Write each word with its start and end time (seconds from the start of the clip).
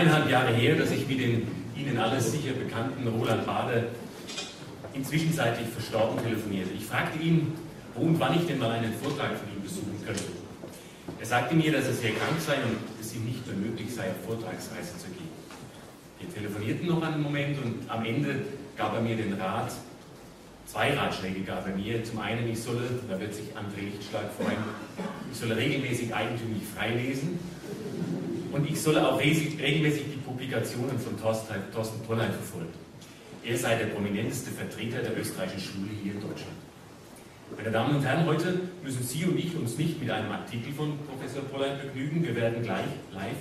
ungefähr 0.00 0.24
zweieinhalb 0.24 0.30
Jahre 0.30 0.52
her, 0.52 0.76
dass 0.76 0.90
ich 0.90 1.06
mit 1.06 1.20
dem 1.20 1.46
Ihnen 1.76 1.98
alles 1.98 2.32
sicher 2.32 2.52
bekannten 2.52 3.06
Roland 3.08 3.46
Bade 3.46 3.88
inzwischenzeitlich 4.92 5.68
verstorben 5.68 6.22
telefonierte. 6.22 6.70
Ich 6.76 6.84
fragte 6.84 7.22
ihn, 7.22 7.52
wo 7.94 8.02
und 8.02 8.20
wann 8.20 8.38
ich 8.38 8.46
denn 8.46 8.58
mal 8.58 8.70
einen 8.70 8.92
Vortrag 8.94 9.36
von 9.36 9.48
ihm 9.54 9.62
besuchen 9.62 9.96
könnte. 10.04 10.24
Er 11.18 11.26
sagte 11.26 11.54
mir, 11.54 11.72
dass 11.72 11.86
er 11.86 11.94
sehr 11.94 12.10
krank 12.10 12.38
sei 12.38 12.54
und 12.56 12.76
es 13.00 13.14
ihm 13.14 13.24
nicht 13.24 13.46
mehr 13.46 13.56
möglich 13.56 13.94
sei, 13.94 14.10
auf 14.10 14.26
Vortragsreise 14.26 14.98
zu 14.98 15.06
gehen. 15.08 15.28
Wir 16.18 16.32
telefonierten 16.32 16.86
noch 16.86 17.02
einen 17.02 17.22
Moment 17.22 17.58
und 17.62 17.90
am 17.90 18.04
Ende 18.04 18.42
gab 18.76 18.94
er 18.94 19.00
mir 19.00 19.16
den 19.16 19.34
Rat, 19.34 19.72
zwei 20.66 20.94
Ratschläge 20.94 21.40
gab 21.40 21.66
er 21.66 21.74
mir. 21.74 22.04
Zum 22.04 22.20
einen, 22.20 22.48
ich 22.48 22.60
solle, 22.60 22.82
da 23.08 23.18
wird 23.18 23.34
sich 23.34 23.46
André 23.56 23.90
Lichtschlag 23.90 24.30
freuen, 24.38 24.58
ich 25.32 25.38
solle 25.38 25.56
regelmäßig 25.56 26.14
eigentümlich 26.14 26.62
freilesen 26.76 27.38
und 28.52 28.68
ich 28.68 28.80
solle 28.80 29.06
auch 29.06 29.18
regelmäßig 29.18 30.04
die 30.12 30.20
Publikationen 30.24 30.98
von 30.98 31.18
Thorsten 31.20 32.00
Polleit 32.06 32.32
verfolgen. 32.32 32.72
Er 33.44 33.56
sei 33.56 33.76
der 33.76 33.86
prominenteste 33.86 34.50
Vertreter 34.50 35.02
der 35.02 35.18
österreichischen 35.18 35.72
Schule 35.72 35.90
hier 36.02 36.12
in 36.12 36.20
Deutschland. 36.20 36.56
Meine 37.56 37.70
Damen 37.70 37.96
und 37.96 38.04
Herren, 38.04 38.26
heute 38.26 38.60
müssen 38.82 39.02
Sie 39.02 39.24
und 39.24 39.38
ich 39.38 39.56
uns 39.56 39.76
nicht 39.76 40.00
mit 40.00 40.10
einem 40.10 40.30
Artikel 40.30 40.72
von 40.72 40.98
Professor 41.08 41.42
Polleit 41.42 41.82
begnügen. 41.82 42.22
Wir 42.22 42.36
werden 42.36 42.62
gleich 42.62 42.86
live 43.12 43.36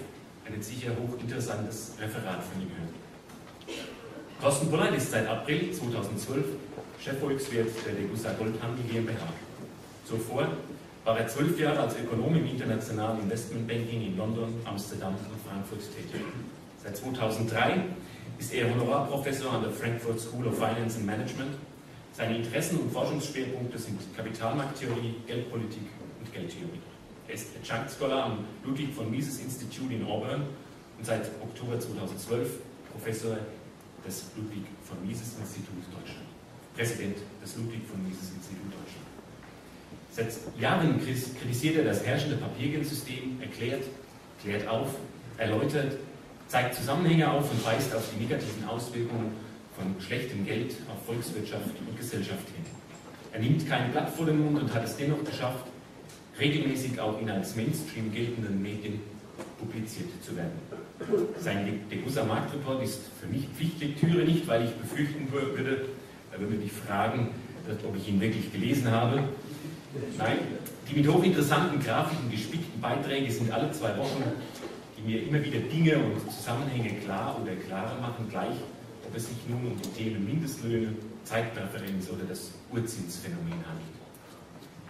ein 0.45 0.61
sicher 0.61 0.91
hochinteressantes 0.99 1.93
Referat 2.01 2.43
von 2.43 2.61
ihm 2.61 2.69
hören. 2.69 3.79
Thorsten 4.41 4.69
Polleit 4.69 4.95
ist 4.95 5.11
seit 5.11 5.27
April 5.27 5.71
2012 5.71 6.45
Chefvolkswirt 6.99 7.69
der 7.85 7.93
Degussa 7.93 8.33
Goldhandel 8.33 8.83
GmbH. 8.85 9.33
Zuvor 10.05 10.47
war 11.09 11.17
er 11.17 11.27
zwölf 11.27 11.59
Jahre 11.59 11.79
als 11.79 11.95
Ökonom 11.97 12.35
im 12.35 12.45
internationalen 12.45 13.21
Investmentbanking 13.21 14.05
in 14.05 14.15
London, 14.15 14.53
Amsterdam 14.63 15.15
und 15.15 15.41
Frankfurt 15.41 15.81
tätig. 15.95 16.21
Seit 16.83 16.97
2003 16.97 17.83
ist 18.37 18.53
er 18.53 18.69
Honorarprofessor 18.69 19.53
an 19.53 19.63
der 19.63 19.71
Frankfurt 19.71 20.19
School 20.19 20.45
of 20.45 20.53
Finance 20.53 20.97
and 20.97 21.07
Management. 21.07 21.55
Seine 22.13 22.37
Interessen 22.37 22.77
und 22.77 22.91
Forschungsschwerpunkte 22.93 23.79
sind 23.79 23.99
Kapitalmarkttheorie, 24.15 25.15
Geldpolitik 25.25 25.89
und 26.19 26.31
Geldtheorie. 26.31 26.81
Er 27.27 27.33
ist 27.33 27.47
Adjunct 27.59 27.89
Scholar 27.89 28.25
am 28.25 28.45
Ludwig 28.63 28.93
von 28.93 29.09
Mises 29.09 29.39
Institute 29.39 29.91
in 29.91 30.05
Auburn 30.05 30.43
und 30.99 31.05
seit 31.05 31.25
Oktober 31.41 31.79
2012 31.79 32.59
Professor 32.91 33.35
des 34.05 34.25
Ludwig 34.37 34.61
von 34.83 35.01
Mises 35.07 35.33
Instituts 35.39 35.89
Deutschland. 35.89 36.27
Präsident 36.75 37.17
des 37.41 37.57
Ludwig 37.57 37.81
von 37.89 37.97
Mises 38.03 38.29
Institut 38.29 38.67
Deutschland. 38.67 38.78
Seit 40.19 40.61
Jahren 40.61 40.99
kritisiert 40.99 41.77
er 41.77 41.85
das 41.85 42.05
herrschende 42.05 42.35
Papiergeldsystem, 42.35 43.39
erklärt, 43.39 43.83
klärt 44.43 44.67
auf, 44.67 44.89
erläutert, 45.37 45.93
zeigt 46.49 46.75
Zusammenhänge 46.75 47.31
auf 47.31 47.49
und 47.49 47.65
weist 47.65 47.95
auf 47.95 48.03
die 48.13 48.23
negativen 48.23 48.67
Auswirkungen 48.67 49.31
von 49.77 49.95
schlechtem 50.05 50.45
Geld 50.45 50.75
auf 50.91 51.05
Volkswirtschaft 51.05 51.69
und 51.87 51.97
Gesellschaft 51.97 52.45
hin. 52.53 52.65
Er 53.31 53.39
nimmt 53.39 53.65
kein 53.69 53.93
Blatt 53.93 54.09
vor 54.09 54.25
den 54.25 54.43
Mund 54.43 54.61
und 54.61 54.73
hat 54.73 54.83
es 54.83 54.97
dennoch 54.97 55.23
geschafft, 55.23 55.65
regelmäßig 56.37 56.99
auch 56.99 57.21
in 57.21 57.29
als 57.29 57.55
Mainstream 57.55 58.11
geltenden 58.11 58.61
Medien 58.61 58.99
publiziert 59.57 60.09
zu 60.21 60.35
werden. 60.35 60.59
Sein 61.39 61.79
Degussa 61.89 62.25
Marktreport 62.25 62.83
ist 62.83 63.03
für 63.21 63.27
mich 63.27 63.47
Pflichtlektüre 63.55 64.25
nicht, 64.25 64.45
weil 64.47 64.65
ich 64.65 64.71
befürchten 64.71 65.31
würde, 65.31 65.85
er 66.33 66.39
würde 66.41 66.55
mich 66.55 66.73
fragen, 66.73 67.29
ob 67.87 67.95
ich 67.95 68.09
ihn 68.09 68.19
wirklich 68.19 68.51
gelesen 68.51 68.91
habe. 68.91 69.23
Nein, 70.17 70.37
die 70.89 70.99
mit 70.99 71.07
hochinteressanten 71.11 71.79
Grafiken 71.79 72.29
gespickten 72.29 72.79
Beiträge 72.79 73.31
sind 73.31 73.51
alle 73.51 73.71
zwei 73.71 73.97
Wochen, 73.97 74.23
die 74.97 75.01
mir 75.01 75.23
immer 75.23 75.43
wieder 75.43 75.59
Dinge 75.59 75.97
und 75.97 76.31
Zusammenhänge 76.31 76.99
klar 77.01 77.39
oder 77.41 77.55
klarer 77.55 77.99
machen, 77.99 78.27
gleich 78.29 78.55
ob 79.09 79.15
es 79.15 79.27
sich 79.27 79.37
nun 79.47 79.71
um 79.71 79.81
die 79.81 79.89
Themen 79.89 80.23
Mindestlöhne, 80.25 80.93
Zeitpräferenz 81.23 82.09
oder 82.09 82.25
das 82.27 82.51
Urzinsphänomen 82.71 83.53
handelt. 83.53 83.97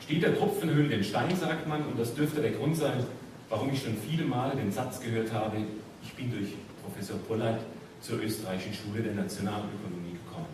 Steht 0.02 0.24
der 0.24 0.38
Tropfen 0.38 0.70
höhlt 0.70 0.92
den 0.92 1.04
Stein, 1.04 1.34
sagt 1.36 1.68
man, 1.68 1.84
und 1.84 1.98
das 1.98 2.14
dürfte 2.14 2.42
der 2.42 2.52
Grund 2.52 2.76
sein, 2.76 3.06
warum 3.48 3.72
ich 3.72 3.82
schon 3.82 3.96
viele 3.96 4.26
Male 4.26 4.58
den 4.58 4.72
Satz 4.72 5.00
gehört 5.00 5.32
habe, 5.32 5.58
ich 6.04 6.14
bin 6.14 6.32
durch 6.32 6.50
Professor 6.84 7.18
Polleit 7.20 7.62
zur 8.02 8.22
österreichischen 8.22 8.74
Schule 8.74 9.04
der 9.04 9.14
Nationalökonomie 9.14 10.18
gekommen. 10.26 10.48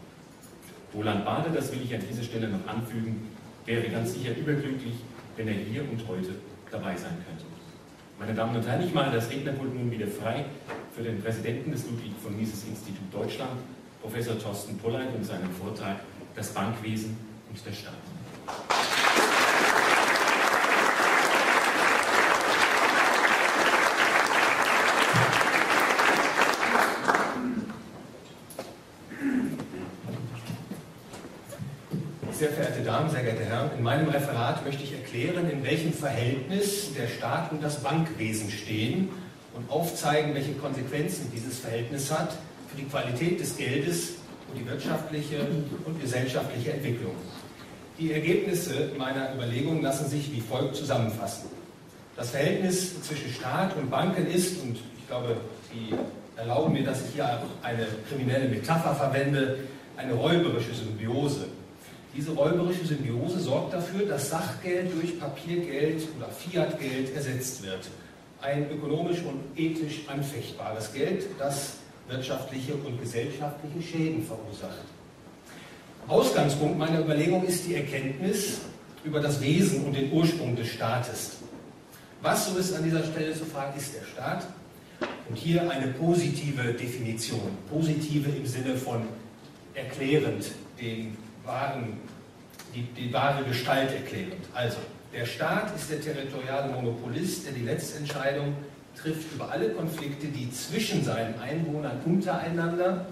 Roland 0.94 1.26
Bade, 1.26 1.50
das 1.52 1.72
will 1.72 1.82
ich 1.84 1.94
an 1.96 2.02
dieser 2.08 2.24
Stelle 2.24 2.50
noch 2.50 2.68
anfügen, 2.68 3.28
wäre 3.66 3.90
ganz 3.90 4.14
sicher 4.14 4.38
überglücklich, 4.38 4.94
wenn 5.36 5.48
er 5.48 5.54
hier 5.54 5.82
und 5.82 6.08
heute 6.08 6.36
dabei 6.72 6.96
sein 6.96 7.18
könnte. 7.28 7.46
Meine 8.18 8.34
Damen 8.34 8.56
und 8.56 8.66
Herren, 8.66 8.84
ich 8.84 8.94
mache 8.94 9.14
das 9.14 9.30
Rednerpult 9.30 9.74
nun 9.76 9.92
wieder 9.92 10.08
frei 10.08 10.46
für 10.96 11.04
den 11.04 11.22
Präsidenten 11.22 11.72
des 11.72 11.86
Ludwig 11.86 12.14
von 12.24 12.38
Mises 12.38 12.64
Institut 12.66 13.14
Deutschland, 13.14 13.60
Professor 14.02 14.40
Thorsten 14.40 14.78
Polleit, 14.78 15.14
und 15.14 15.26
seinen 15.26 15.52
Vortrag 15.52 15.98
Das 16.36 16.54
Bankwesen 16.54 17.18
und 17.50 17.66
der 17.66 17.74
Staat. 17.74 17.94
Sehr 32.32 32.50
verehrte 32.50 32.84
Damen, 32.84 33.05
sehr 33.16 33.24
geehrte 33.24 33.46
Herren, 33.46 33.70
in 33.78 33.84
meinem 33.84 34.10
Referat 34.10 34.66
möchte 34.66 34.84
ich 34.84 34.92
erklären, 34.92 35.50
in 35.50 35.64
welchem 35.64 35.94
Verhältnis 35.94 36.94
der 36.96 37.08
Staat 37.08 37.50
und 37.54 37.64
das 37.64 37.82
Bankwesen 37.82 38.52
stehen 38.52 39.08
und 39.54 39.72
aufzeigen, 39.72 40.34
welche 40.36 40.52
Konsequenzen 40.52 41.32
dieses 41.34 41.60
Verhältnis 41.60 42.12
hat 42.12 42.32
für 42.70 42.76
die 42.76 42.84
Qualität 42.84 43.40
des 43.40 43.56
Geldes 43.56 44.16
und 44.50 44.60
die 44.60 44.68
wirtschaftliche 44.68 45.48
und 45.86 46.02
gesellschaftliche 46.02 46.74
Entwicklung. 46.74 47.16
Die 47.98 48.12
Ergebnisse 48.12 48.92
meiner 48.98 49.34
Überlegungen 49.34 49.82
lassen 49.82 50.10
sich 50.10 50.30
wie 50.34 50.42
folgt 50.42 50.76
zusammenfassen. 50.76 51.50
Das 52.18 52.32
Verhältnis 52.32 53.02
zwischen 53.02 53.32
Staat 53.32 53.78
und 53.78 53.90
Banken 53.90 54.28
ist, 54.28 54.62
und 54.62 54.76
ich 54.76 55.08
glaube, 55.08 55.38
Sie 55.72 55.96
erlauben 56.36 56.74
mir, 56.74 56.84
dass 56.84 57.00
ich 57.08 57.14
hier 57.14 57.26
auch 57.26 57.66
eine 57.66 57.88
kriminelle 58.10 58.50
Metapher 58.50 58.94
verwende, 58.94 59.60
eine 59.96 60.14
räuberische 60.16 60.74
Symbiose. 60.74 61.46
Diese 62.16 62.32
räuberische 62.32 62.86
Symbiose 62.86 63.40
sorgt 63.40 63.74
dafür, 63.74 64.06
dass 64.06 64.30
Sachgeld 64.30 64.94
durch 64.96 65.20
Papiergeld 65.20 66.08
oder 66.18 66.30
Fiatgeld 66.30 67.14
ersetzt 67.14 67.62
wird. 67.62 67.90
Ein 68.42 68.72
ökonomisch 68.72 69.22
und 69.24 69.42
ethisch 69.58 70.08
anfechtbares 70.08 70.94
Geld, 70.94 71.26
das 71.38 71.74
wirtschaftliche 72.08 72.74
und 72.76 73.02
gesellschaftliche 73.02 73.82
Schäden 73.82 74.24
verursacht. 74.24 74.86
Ausgangspunkt 76.08 76.78
meiner 76.78 77.02
Überlegung 77.02 77.44
ist 77.44 77.68
die 77.68 77.76
Erkenntnis 77.76 78.60
über 79.04 79.20
das 79.20 79.42
Wesen 79.42 79.84
und 79.84 79.96
den 79.96 80.12
Ursprung 80.14 80.56
des 80.56 80.68
Staates. 80.70 81.38
Was, 82.22 82.50
so 82.50 82.58
ist 82.58 82.74
an 82.74 82.84
dieser 82.84 83.04
Stelle 83.04 83.34
zu 83.34 83.44
fragen, 83.44 83.78
ist 83.78 83.94
der 83.94 84.06
Staat? 84.06 84.48
Und 85.28 85.36
hier 85.36 85.70
eine 85.70 85.88
positive 85.88 86.74
Definition. 86.74 87.58
Positive 87.70 88.30
im 88.30 88.46
Sinne 88.46 88.78
von 88.78 89.02
erklärend, 89.74 90.52
den 90.80 91.18
wahren, 91.46 92.00
die, 92.74 92.84
die 92.84 93.14
wahre 93.14 93.44
Gestalt 93.44 93.92
erklärend. 93.92 94.46
Also, 94.54 94.78
der 95.14 95.26
Staat 95.26 95.74
ist 95.76 95.90
der 95.90 96.02
territoriale 96.02 96.74
Monopolist, 96.74 97.46
der 97.46 97.54
die 97.54 97.64
Letztentscheidung 97.64 98.56
trifft 99.02 99.34
über 99.34 99.52
alle 99.52 99.70
Konflikte, 99.70 100.28
die 100.28 100.52
zwischen 100.52 101.04
seinen 101.04 101.40
Einwohnern 101.40 102.00
untereinander 102.06 103.08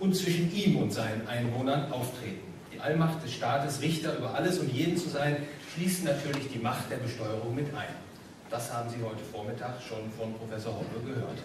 und 0.00 0.14
zwischen 0.16 0.54
ihm 0.54 0.76
und 0.76 0.92
seinen 0.92 1.26
Einwohnern 1.28 1.92
auftreten. 1.92 2.46
Die 2.72 2.80
Allmacht 2.80 3.22
des 3.24 3.32
Staates, 3.32 3.80
Richter 3.80 4.16
über 4.16 4.34
alles 4.34 4.58
und 4.58 4.72
jeden 4.72 4.96
zu 4.96 5.08
sein, 5.08 5.36
schließt 5.74 6.04
natürlich 6.04 6.50
die 6.52 6.58
Macht 6.58 6.90
der 6.90 6.96
Besteuerung 6.96 7.54
mit 7.54 7.66
ein. 7.74 7.94
Das 8.50 8.72
haben 8.72 8.88
Sie 8.90 9.02
heute 9.02 9.22
Vormittag 9.32 9.74
schon 9.88 10.10
von 10.18 10.34
Professor 10.34 10.74
Hoppe 10.74 11.00
gehört. 11.04 11.38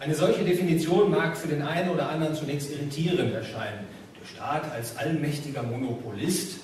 Eine 0.00 0.14
solche 0.14 0.44
Definition 0.44 1.10
mag 1.10 1.36
für 1.36 1.48
den 1.48 1.62
einen 1.62 1.90
oder 1.90 2.08
anderen 2.08 2.34
zunächst 2.34 2.70
irritierend 2.70 3.32
erscheinen. 3.32 3.86
Staat 4.24 4.70
als 4.72 4.96
allmächtiger 4.96 5.62
Monopolist. 5.62 6.60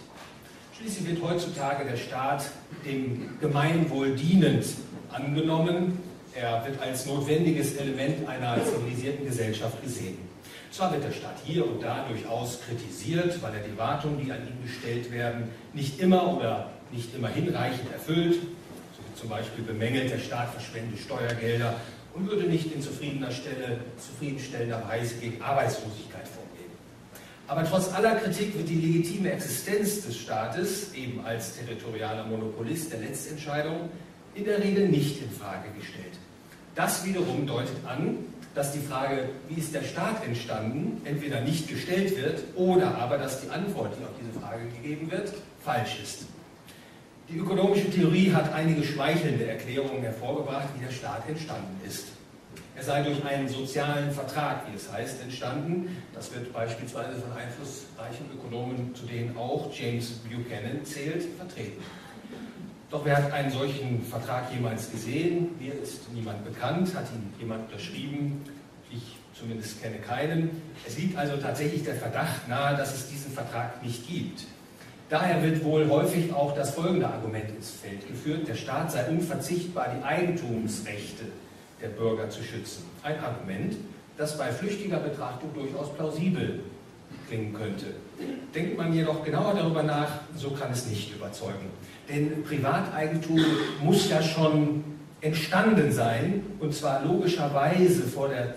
Schließlich 0.79 1.09
wird 1.09 1.23
heutzutage 1.23 1.85
der 1.85 1.97
Staat 1.97 2.51
dem 2.87 3.39
Gemeinwohl 3.41 4.17
dienend 4.17 4.65
angenommen. 5.13 5.99
Er 6.35 6.65
wird 6.65 6.81
als 6.81 7.07
notwendiges 7.07 7.77
Element 7.77 8.27
einer 8.29 8.57
zivilisierten 8.65 9.27
Gesellschaft 9.27 9.83
gesehen. 9.83 10.17
Zwar 10.71 10.93
wird 10.93 11.05
der 11.05 11.13
Staat 11.13 11.37
hier 11.45 11.67
und 11.67 11.83
da 11.83 12.07
durchaus 12.09 12.61
kritisiert, 12.63 13.43
weil 13.43 13.55
er 13.55 13.61
die 13.61 13.77
Wartungen, 13.77 14.25
die 14.25 14.31
an 14.31 14.39
ihn 14.39 14.63
gestellt 14.65 15.11
werden, 15.13 15.51
nicht 15.75 16.01
immer 16.01 16.37
oder 16.37 16.71
nicht 16.93 17.15
immer 17.15 17.29
hinreichend 17.29 17.93
erfüllt. 17.93 18.35
So 18.35 19.03
wird 19.05 19.19
zum 19.19 19.29
Beispiel 19.29 19.65
bemängelt, 19.65 20.11
der 20.11 20.19
Staat 20.19 20.53
verschwende 20.53 20.97
Steuergelder 20.97 21.75
und 22.15 22.31
würde 22.31 22.45
nicht 22.45 22.73
in 22.73 22.81
zufriedener 22.81 23.33
Stelle, 23.33 23.81
zufriedenstellender 23.99 24.83
Weise 24.89 25.17
gegen 25.17 25.43
Arbeitslosigkeit 25.43 26.27
vorgehen. 26.27 26.40
Aber 27.51 27.65
trotz 27.65 27.93
aller 27.93 28.15
Kritik 28.15 28.57
wird 28.57 28.69
die 28.69 28.77
legitime 28.77 29.33
Existenz 29.33 30.07
des 30.07 30.17
Staates, 30.17 30.95
eben 30.95 31.25
als 31.25 31.57
territorialer 31.57 32.25
Monopolist 32.25 32.93
der 32.93 33.01
Letztentscheidung, 33.01 33.89
in 34.37 34.45
der 34.45 34.63
Regel 34.63 34.89
nicht 34.89 35.21
in 35.21 35.29
Frage 35.33 35.69
gestellt. 35.77 36.17
Das 36.77 37.05
wiederum 37.05 37.49
deutet 37.49 37.75
an, 37.89 38.19
dass 38.55 38.71
die 38.71 38.79
Frage, 38.79 39.31
wie 39.49 39.61
ist 39.61 39.75
der 39.75 39.83
Staat 39.83 40.25
entstanden, 40.25 41.01
entweder 41.05 41.41
nicht 41.41 41.69
gestellt 41.69 42.17
wird 42.17 42.41
oder 42.55 42.97
aber, 42.99 43.19
dass 43.19 43.41
die 43.41 43.51
Antwort, 43.51 43.97
die 43.99 44.05
auf 44.05 44.13
diese 44.21 44.39
Frage 44.39 44.69
gegeben 44.81 45.11
wird, 45.11 45.33
falsch 45.65 45.99
ist. 46.01 46.27
Die 47.29 47.37
ökonomische 47.37 47.91
Theorie 47.91 48.33
hat 48.33 48.55
einige 48.55 48.85
schmeichelnde 48.85 49.47
Erklärungen 49.47 50.03
hervorgebracht, 50.03 50.69
wie 50.77 50.85
der 50.85 50.93
Staat 50.93 51.29
entstanden 51.29 51.81
ist. 51.85 52.05
Er 52.77 52.83
sei 52.83 53.03
durch 53.03 53.25
einen 53.25 53.49
sozialen 53.49 54.11
Vertrag, 54.11 54.63
wie 54.71 54.77
es 54.77 54.91
heißt, 54.91 55.23
entstanden. 55.23 55.97
Das 56.15 56.33
wird 56.35 56.53
beispielsweise 56.53 57.21
von 57.21 57.33
einflussreichen 57.33 58.27
Ökonomen, 58.35 58.95
zu 58.95 59.07
denen 59.07 59.37
auch 59.37 59.71
James 59.75 60.11
Buchanan 60.25 60.85
zählt, 60.85 61.25
vertreten. 61.37 61.83
Doch 62.91 63.05
wer 63.05 63.17
hat 63.19 63.33
einen 63.33 63.51
solchen 63.51 64.03
Vertrag 64.05 64.53
jemals 64.53 64.91
gesehen? 64.91 65.51
Mir 65.61 65.75
ist 65.75 66.13
niemand 66.13 66.45
bekannt. 66.45 66.95
Hat 66.95 67.07
ihn 67.13 67.33
jemand 67.39 67.67
unterschrieben? 67.71 68.43
Ich 68.91 69.17
zumindest 69.39 69.81
kenne 69.83 69.99
keinen. 69.99 70.51
Es 70.87 70.99
liegt 70.99 71.17
also 71.17 71.37
tatsächlich 71.37 71.85
der 71.85 71.95
Verdacht 71.95 72.49
nahe, 72.49 72.77
dass 72.77 72.95
es 72.95 73.09
diesen 73.09 73.33
Vertrag 73.33 73.83
nicht 73.83 74.09
gibt. 74.09 74.45
Daher 75.09 75.43
wird 75.43 75.65
wohl 75.65 75.89
häufig 75.89 76.33
auch 76.33 76.55
das 76.55 76.75
folgende 76.75 77.09
Argument 77.09 77.51
ins 77.51 77.71
Feld 77.71 78.07
geführt, 78.07 78.47
der 78.47 78.55
Staat 78.55 78.93
sei 78.93 79.09
unverzichtbar, 79.09 79.89
die 79.97 80.05
Eigentumsrechte 80.05 81.25
der 81.83 81.89
Bürger 81.89 82.29
zu 82.31 82.43
schützen. 82.43 82.85
Ein 83.03 83.19
Argument, 83.21 83.77
das 84.17 84.37
bei 84.37 84.53
flüchtiger 84.53 84.99
Betrachtung 84.99 85.53
durchaus 85.55 85.95
plausibel 85.95 86.61
klingen 87.29 87.55
könnte. 87.55 87.87
Denkt 88.55 88.77
man 88.77 88.93
jedoch 88.93 89.25
genauer 89.25 89.55
darüber 89.55 89.83
nach, 89.83 90.11
so 90.37 90.51
kann 90.51 90.73
es 90.73 90.87
nicht 90.87 91.15
überzeugen. 91.15 91.71
Denn 92.09 92.43
Privateigentum 92.43 93.41
muss 93.83 94.11
ja 94.11 94.23
schon 94.23 94.85
entstanden 95.21 95.93
sein, 95.93 96.45
und 96.59 96.75
zwar 96.75 97.05
logischerweise 97.05 98.03
vor 98.03 98.29
der 98.29 98.55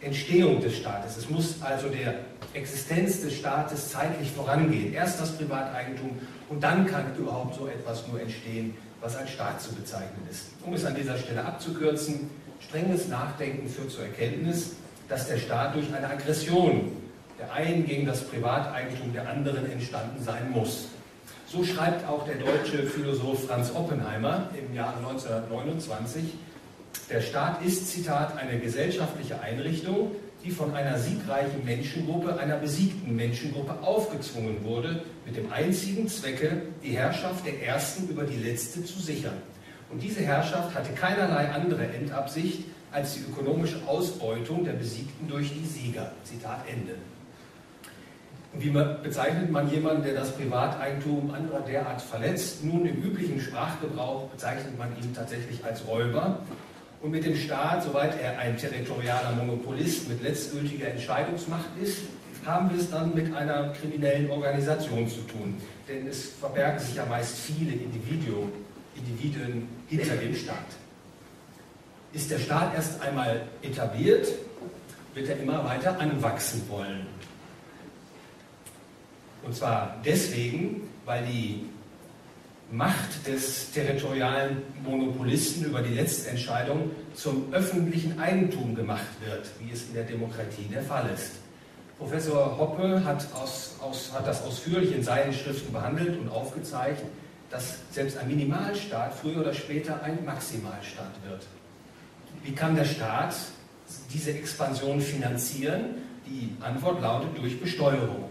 Entstehung 0.00 0.60
des 0.60 0.76
Staates. 0.76 1.16
Es 1.16 1.30
muss 1.30 1.62
also 1.62 1.88
der 1.88 2.14
Existenz 2.52 3.22
des 3.22 3.34
Staates 3.34 3.90
zeitlich 3.90 4.30
vorangehen. 4.30 4.92
Erst 4.92 5.20
das 5.20 5.32
Privateigentum 5.36 6.10
und 6.48 6.62
dann 6.62 6.86
kann 6.86 7.04
überhaupt 7.16 7.54
so 7.54 7.66
etwas 7.66 8.06
nur 8.08 8.20
entstehen, 8.20 8.74
was 9.00 9.16
als 9.16 9.30
Staat 9.30 9.60
zu 9.60 9.74
bezeichnen 9.74 10.26
ist. 10.30 10.46
Um 10.64 10.72
es 10.74 10.84
an 10.84 10.94
dieser 10.94 11.16
Stelle 11.18 11.44
abzukürzen, 11.44 12.30
strenges 12.60 13.08
Nachdenken 13.08 13.68
führt 13.68 13.90
zur 13.90 14.04
Erkenntnis, 14.04 14.72
dass 15.08 15.28
der 15.28 15.38
Staat 15.38 15.74
durch 15.74 15.86
eine 15.94 16.08
Aggression 16.08 16.92
der 17.38 17.52
einen 17.52 17.86
gegen 17.86 18.06
das 18.06 18.24
Privateigentum 18.24 19.12
der 19.12 19.28
anderen 19.28 19.70
entstanden 19.70 20.22
sein 20.22 20.50
muss. 20.50 20.88
So 21.46 21.64
schreibt 21.64 22.08
auch 22.08 22.24
der 22.26 22.36
deutsche 22.36 22.84
Philosoph 22.84 23.46
Franz 23.46 23.70
Oppenheimer 23.74 24.48
im 24.58 24.74
Jahre 24.74 24.98
1929, 24.98 26.24
der 27.10 27.20
Staat 27.20 27.62
ist, 27.62 27.88
Zitat, 27.88 28.36
eine 28.36 28.58
gesellschaftliche 28.58 29.40
Einrichtung, 29.40 30.12
die 30.44 30.50
von 30.50 30.74
einer 30.74 30.98
siegreichen 30.98 31.64
Menschengruppe 31.64 32.38
einer 32.38 32.56
besiegten 32.56 33.14
Menschengruppe 33.14 33.74
aufgezwungen 33.82 34.64
wurde, 34.64 35.02
mit 35.24 35.36
dem 35.36 35.52
einzigen 35.52 36.08
Zwecke, 36.08 36.62
die 36.82 36.96
Herrschaft 36.96 37.46
der 37.46 37.62
Ersten 37.62 38.08
über 38.08 38.24
die 38.24 38.36
Letzte 38.36 38.84
zu 38.84 38.98
sichern. 39.00 39.34
Und 39.90 40.02
diese 40.02 40.20
Herrschaft 40.20 40.74
hatte 40.74 40.92
keinerlei 40.92 41.50
andere 41.50 41.86
Endabsicht 41.86 42.64
als 42.92 43.14
die 43.14 43.20
ökonomische 43.30 43.78
Ausbeutung 43.86 44.64
der 44.64 44.72
Besiegten 44.72 45.28
durch 45.28 45.52
die 45.52 45.64
Sieger. 45.64 46.12
Zitat 46.24 46.60
Ende. 46.68 46.94
Und 48.52 48.64
wie 48.64 48.70
bezeichnet 48.70 49.50
man 49.50 49.70
jemanden, 49.70 50.02
der 50.02 50.14
das 50.14 50.32
Privateigentum 50.32 51.30
anderer 51.30 51.60
derart 51.60 52.00
verletzt? 52.00 52.64
Nun, 52.64 52.86
im 52.86 53.02
üblichen 53.02 53.40
Sprachgebrauch 53.40 54.28
bezeichnet 54.30 54.78
man 54.78 54.88
ihn 55.02 55.14
tatsächlich 55.14 55.62
als 55.64 55.86
Räuber. 55.86 56.40
Und 57.02 57.10
mit 57.10 57.24
dem 57.24 57.36
Staat, 57.36 57.82
soweit 57.82 58.20
er 58.20 58.38
ein 58.38 58.56
territorialer 58.56 59.32
Monopolist 59.32 60.08
mit 60.08 60.22
letztgültiger 60.22 60.88
Entscheidungsmacht 60.88 61.68
ist, 61.82 61.98
haben 62.46 62.70
wir 62.70 62.78
es 62.78 62.90
dann 62.90 63.14
mit 63.14 63.34
einer 63.34 63.72
kriminellen 63.74 64.30
Organisation 64.30 65.06
zu 65.08 65.20
tun. 65.22 65.60
Denn 65.88 66.06
es 66.06 66.30
verbergen 66.40 66.78
sich 66.78 66.94
ja 66.94 67.04
meist 67.04 67.36
viele 67.36 67.72
Individuen, 67.72 68.50
Individuen 68.96 69.68
hinter 69.88 70.16
dem 70.16 70.34
Staat. 70.34 70.56
Ist 72.12 72.30
der 72.30 72.38
Staat 72.38 72.74
erst 72.74 73.00
einmal 73.00 73.42
etabliert, 73.62 74.28
wird 75.14 75.28
er 75.28 75.38
immer 75.38 75.64
weiter 75.64 75.98
anwachsen 75.98 76.62
wollen. 76.68 77.06
Und 79.42 79.54
zwar 79.54 79.96
deswegen, 80.04 80.88
weil 81.04 81.24
die 81.26 81.66
Macht 82.70 83.26
des 83.26 83.70
territorialen 83.70 84.62
Monopolisten 84.82 85.66
über 85.66 85.82
die 85.82 85.94
Letztentscheidung 85.94 86.90
zum 87.14 87.52
öffentlichen 87.52 88.18
Eigentum 88.18 88.74
gemacht 88.74 89.06
wird, 89.24 89.46
wie 89.60 89.72
es 89.72 89.86
in 89.86 89.94
der 89.94 90.02
Demokratie 90.02 90.64
der 90.72 90.82
Fall 90.82 91.08
ist. 91.14 91.32
Professor 91.96 92.58
Hoppe 92.58 93.04
hat, 93.04 93.24
aus, 93.34 93.76
aus, 93.80 94.12
hat 94.12 94.26
das 94.26 94.42
ausführlich 94.42 94.94
in 94.94 95.02
seinen 95.02 95.32
Schriften 95.32 95.72
behandelt 95.72 96.18
und 96.18 96.28
aufgezeigt, 96.28 97.02
dass 97.50 97.78
selbst 97.90 98.18
ein 98.18 98.28
Minimalstaat 98.28 99.14
früher 99.14 99.40
oder 99.40 99.54
später 99.54 100.02
ein 100.02 100.24
Maximalstaat 100.24 101.12
wird. 101.28 101.46
Wie 102.42 102.52
kann 102.52 102.74
der 102.74 102.84
Staat 102.84 103.34
diese 104.12 104.32
Expansion 104.32 105.00
finanzieren? 105.00 105.96
Die 106.26 106.56
Antwort 106.60 107.00
lautet 107.00 107.36
durch 107.38 107.60
Besteuerung. 107.60 108.30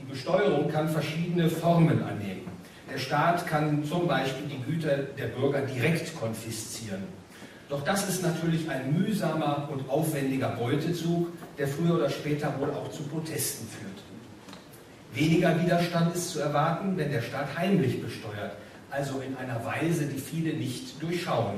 Die 0.00 0.04
Besteuerung 0.04 0.70
kann 0.70 0.88
verschiedene 0.88 1.48
Formen 1.48 2.02
annehmen. 2.02 2.42
Der 2.90 2.98
Staat 2.98 3.46
kann 3.46 3.84
zum 3.84 4.06
Beispiel 4.06 4.46
die 4.46 4.62
Güter 4.70 4.96
der 4.96 5.26
Bürger 5.28 5.62
direkt 5.62 6.18
konfiszieren. 6.18 7.04
Doch 7.68 7.82
das 7.82 8.08
ist 8.08 8.22
natürlich 8.22 8.68
ein 8.68 8.92
mühsamer 8.92 9.68
und 9.72 9.88
aufwendiger 9.88 10.50
Beutezug, 10.50 11.28
der 11.58 11.66
früher 11.66 11.94
oder 11.94 12.10
später 12.10 12.52
wohl 12.60 12.70
auch 12.70 12.90
zu 12.90 13.02
Protesten 13.04 13.66
führt. 13.66 14.13
Weniger 15.14 15.62
Widerstand 15.62 16.16
ist 16.16 16.30
zu 16.30 16.40
erwarten, 16.40 16.96
wenn 16.96 17.12
der 17.12 17.22
Staat 17.22 17.56
heimlich 17.56 18.02
besteuert, 18.02 18.56
also 18.90 19.20
in 19.20 19.36
einer 19.36 19.64
Weise, 19.64 20.06
die 20.06 20.18
viele 20.18 20.54
nicht 20.54 21.00
durchschauen. 21.00 21.54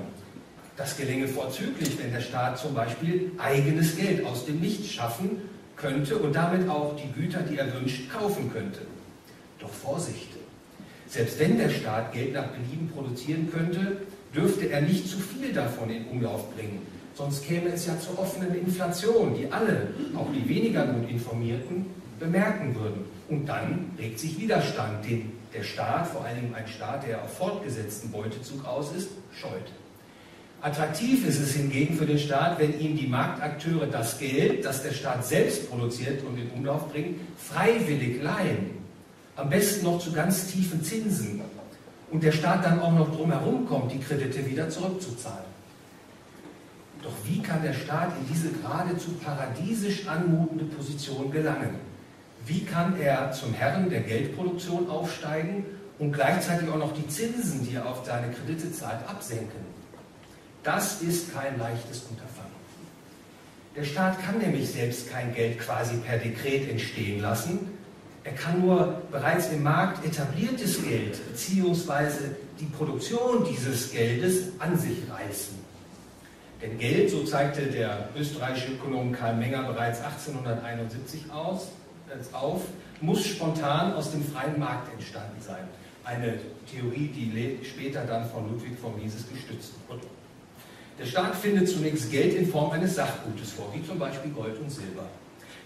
Das 0.76 0.94
gelänge 0.94 1.26
vorzüglich, 1.26 1.98
wenn 1.98 2.12
der 2.12 2.20
Staat 2.20 2.58
zum 2.58 2.74
Beispiel 2.74 3.32
eigenes 3.38 3.96
Geld 3.96 4.26
aus 4.26 4.44
dem 4.44 4.60
Nichts 4.60 4.90
schaffen 4.90 5.40
könnte 5.74 6.18
und 6.18 6.36
damit 6.36 6.68
auch 6.68 6.96
die 6.96 7.10
Güter, 7.18 7.40
die 7.40 7.56
er 7.56 7.72
wünscht, 7.72 8.10
kaufen 8.10 8.52
könnte. 8.52 8.80
Doch 9.58 9.70
Vorsicht! 9.70 10.28
Selbst 11.08 11.38
wenn 11.38 11.56
der 11.56 11.70
Staat 11.70 12.12
Geld 12.12 12.34
nach 12.34 12.48
Belieben 12.48 12.90
produzieren 12.94 13.50
könnte, 13.50 14.02
dürfte 14.34 14.68
er 14.68 14.82
nicht 14.82 15.08
zu 15.08 15.18
viel 15.18 15.54
davon 15.54 15.88
in 15.88 16.06
Umlauf 16.08 16.54
bringen. 16.54 16.82
Sonst 17.14 17.46
käme 17.46 17.70
es 17.70 17.86
ja 17.86 17.98
zur 17.98 18.18
offenen 18.18 18.54
Inflation, 18.54 19.34
die 19.34 19.50
alle, 19.50 19.88
auch 20.14 20.28
die 20.30 20.46
weniger 20.46 20.84
gut 20.86 21.08
informierten, 21.08 21.86
bemerken 22.18 22.74
würden. 22.74 23.04
Und 23.28 23.46
dann 23.46 23.90
regt 23.98 24.18
sich 24.18 24.40
Widerstand, 24.40 25.04
den 25.04 25.32
der 25.54 25.62
Staat, 25.62 26.08
vor 26.08 26.24
allem 26.24 26.54
ein 26.54 26.66
Staat, 26.68 27.06
der 27.06 27.22
auf 27.22 27.36
fortgesetzten 27.36 28.10
Beutezug 28.10 28.64
aus 28.66 28.92
ist, 28.92 29.08
scheut. 29.32 29.72
Attraktiv 30.60 31.26
ist 31.26 31.38
es 31.38 31.54
hingegen 31.54 31.96
für 31.96 32.06
den 32.06 32.18
Staat, 32.18 32.58
wenn 32.58 32.78
ihm 32.80 32.96
die 32.96 33.06
Marktakteure 33.06 33.86
das 33.86 34.18
Geld, 34.18 34.64
das 34.64 34.82
der 34.82 34.92
Staat 34.92 35.24
selbst 35.24 35.70
produziert 35.70 36.24
und 36.24 36.38
in 36.38 36.50
Umlauf 36.50 36.90
bringt, 36.90 37.20
freiwillig 37.36 38.22
leihen. 38.22 38.70
Am 39.36 39.50
besten 39.50 39.84
noch 39.84 39.98
zu 39.98 40.12
ganz 40.12 40.50
tiefen 40.50 40.82
Zinsen. 40.82 41.40
Und 42.10 42.22
der 42.22 42.32
Staat 42.32 42.64
dann 42.64 42.80
auch 42.80 42.92
noch 42.92 43.14
drumherum 43.14 43.66
kommt, 43.66 43.92
die 43.92 43.98
Kredite 43.98 44.46
wieder 44.46 44.68
zurückzuzahlen. 44.70 45.44
Doch 47.02 47.12
wie 47.24 47.40
kann 47.40 47.62
der 47.62 47.74
Staat 47.74 48.12
in 48.18 48.34
diese 48.34 48.50
geradezu 48.50 49.12
paradiesisch 49.22 50.06
anmutende 50.08 50.64
Position 50.64 51.30
gelangen? 51.30 51.85
Wie 52.46 52.64
kann 52.64 52.98
er 53.00 53.32
zum 53.32 53.52
Herrn 53.54 53.90
der 53.90 54.02
Geldproduktion 54.02 54.88
aufsteigen 54.88 55.66
und 55.98 56.12
gleichzeitig 56.12 56.68
auch 56.68 56.78
noch 56.78 56.94
die 56.94 57.08
Zinsen, 57.08 57.66
die 57.66 57.74
er 57.74 57.86
auf 57.86 58.06
seine 58.06 58.32
Kredite 58.32 58.72
zahlt, 58.72 59.00
absenken? 59.08 59.66
Das 60.62 61.02
ist 61.02 61.34
kein 61.34 61.58
leichtes 61.58 62.04
Unterfangen. 62.08 62.54
Der 63.74 63.82
Staat 63.82 64.22
kann 64.24 64.38
nämlich 64.38 64.70
selbst 64.70 65.10
kein 65.10 65.34
Geld 65.34 65.58
quasi 65.58 65.96
per 65.96 66.18
Dekret 66.18 66.70
entstehen 66.70 67.20
lassen. 67.20 67.68
Er 68.22 68.32
kann 68.32 68.60
nur 68.60 69.02
bereits 69.10 69.48
im 69.48 69.64
Markt 69.64 70.04
etabliertes 70.06 70.82
Geld 70.84 71.18
bzw. 71.32 72.30
die 72.60 72.66
Produktion 72.66 73.44
dieses 73.44 73.90
Geldes 73.90 74.52
an 74.60 74.78
sich 74.78 74.98
reißen. 75.10 75.58
Denn 76.62 76.78
Geld, 76.78 77.10
so 77.10 77.24
zeigte 77.24 77.62
der 77.62 78.08
österreichische 78.16 78.72
Ökonom 78.72 79.12
Karl 79.12 79.36
Menger 79.36 79.64
bereits 79.64 80.00
1871 80.00 81.30
aus, 81.30 81.68
auf, 82.32 82.62
muss 83.00 83.26
spontan 83.26 83.94
aus 83.94 84.12
dem 84.12 84.24
freien 84.24 84.58
Markt 84.58 84.92
entstanden 84.92 85.40
sein. 85.40 85.68
Eine 86.04 86.38
Theorie, 86.70 87.08
die 87.08 87.58
später 87.64 88.04
dann 88.04 88.28
von 88.30 88.50
Ludwig 88.50 88.78
von 88.78 88.96
Mises 88.96 89.24
gestützt 89.28 89.72
wurde. 89.88 90.06
Der 90.98 91.04
Staat 91.04 91.34
findet 91.34 91.68
zunächst 91.68 92.10
Geld 92.10 92.34
in 92.34 92.48
Form 92.48 92.70
eines 92.70 92.94
Sachgutes 92.94 93.50
vor, 93.50 93.72
wie 93.74 93.86
zum 93.86 93.98
Beispiel 93.98 94.30
Gold 94.30 94.58
und 94.58 94.70
Silber. 94.70 95.04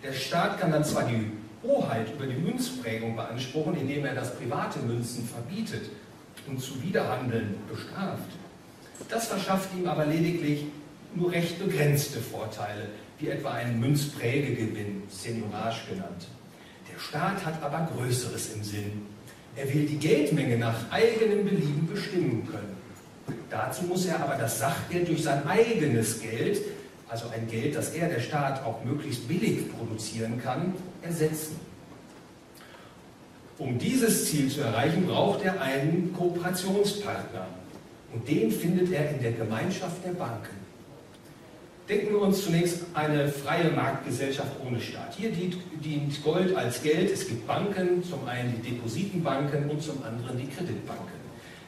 Der 0.03 0.13
Staat 0.13 0.59
kann 0.59 0.73
dann 0.73 0.85
zwar 0.85 1.05
die 1.05 1.31
Hoheit 1.63 2.13
über 2.13 2.27
die 2.27 2.37
Münzprägung 2.37 3.15
beanspruchen, 3.15 3.77
indem 3.77 4.07
er 4.07 4.15
das 4.15 4.35
private 4.37 4.81
Münzen 4.81 5.29
verbietet 5.29 5.91
und 6.47 6.61
Zuwiderhandeln 6.61 7.57
bestraft. 7.69 8.31
Das 9.09 9.29
verschafft 9.29 9.69
ihm 9.79 9.87
aber 9.87 10.07
lediglich 10.07 10.65
nur 11.15 11.31
recht 11.33 11.59
begrenzte 11.59 12.21
Vorteile, 12.21 12.89
wie 13.21 13.29
etwa 13.29 13.53
einen 13.53 13.79
Münzprägegewinn, 13.81 15.03
Seniorage 15.09 15.81
genannt. 15.91 16.29
Der 16.93 16.99
Staat 16.99 17.45
hat 17.45 17.63
aber 17.63 17.89
Größeres 17.95 18.55
im 18.55 18.65
Sinn. 18.65 19.07
Er 19.57 19.73
will 19.73 19.87
die 19.87 19.99
Geldmenge 19.99 20.57
nach 20.57 20.91
eigenem 20.91 21.45
Belieben 21.45 21.89
bestimmen 21.93 22.49
können. 22.51 22.77
Dazu 23.51 23.85
muss 23.85 24.07
er 24.07 24.21
aber 24.21 24.37
das 24.37 24.59
Sachgeld 24.59 25.09
durch 25.09 25.23
sein 25.23 25.47
eigenes 25.47 26.21
Geld, 26.21 26.61
also 27.09 27.27
ein 27.29 27.49
Geld, 27.49 27.75
das 27.75 27.91
er, 27.91 28.09
der 28.09 28.21
Staat, 28.21 28.65
auch 28.65 28.85
möglichst 28.85 29.27
billig 29.29 29.71
produzieren 29.77 30.41
kann, 30.43 30.75
ersetzen. 31.03 31.59
Um 33.59 33.79
dieses 33.79 34.31
Ziel 34.31 34.49
zu 34.49 34.63
erreichen, 34.63 35.07
braucht 35.07 35.45
er 35.45 35.61
einen 35.61 36.15
Kooperationspartner. 36.17 37.47
Und 38.13 38.27
den 38.27 38.51
findet 38.51 38.91
er 38.93 39.11
in 39.11 39.21
der 39.21 39.33
Gemeinschaft 39.33 40.05
der 40.05 40.13
Banken. 40.13 40.57
Denken 41.91 42.13
wir 42.13 42.23
uns 42.23 42.45
zunächst 42.45 42.85
eine 42.95 43.27
freie 43.27 43.69
Marktgesellschaft 43.73 44.53
ohne 44.65 44.81
Staat. 44.81 45.13
Hier 45.17 45.33
dient 45.33 46.23
Gold 46.23 46.55
als 46.55 46.81
Geld. 46.85 47.11
Es 47.11 47.27
gibt 47.27 47.49
Banken, 47.49 48.05
zum 48.05 48.29
einen 48.29 48.63
die 48.63 48.71
Depositenbanken 48.71 49.69
und 49.69 49.83
zum 49.83 50.01
anderen 50.05 50.39
die 50.39 50.47
Kreditbanken. 50.47 51.19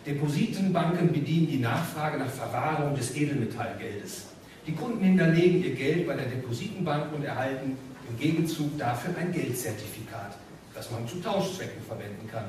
Depositenbanken 0.07 1.13
bedienen 1.13 1.49
die 1.49 1.59
Nachfrage 1.59 2.19
nach 2.19 2.31
Verwahrung 2.31 2.95
des 2.95 3.17
Edelmetallgeldes. 3.17 4.27
Die 4.65 4.75
Kunden 4.75 5.03
hinterlegen 5.03 5.65
ihr 5.65 5.75
Geld 5.75 6.07
bei 6.07 6.15
der 6.15 6.27
Depositenbank 6.27 7.13
und 7.13 7.25
erhalten 7.25 7.77
im 8.09 8.17
Gegenzug 8.17 8.79
dafür 8.79 9.17
ein 9.19 9.33
Geldzertifikat, 9.33 10.37
das 10.73 10.89
man 10.93 11.09
zu 11.09 11.17
Tauschzwecken 11.21 11.83
verwenden 11.83 12.29
kann. 12.31 12.45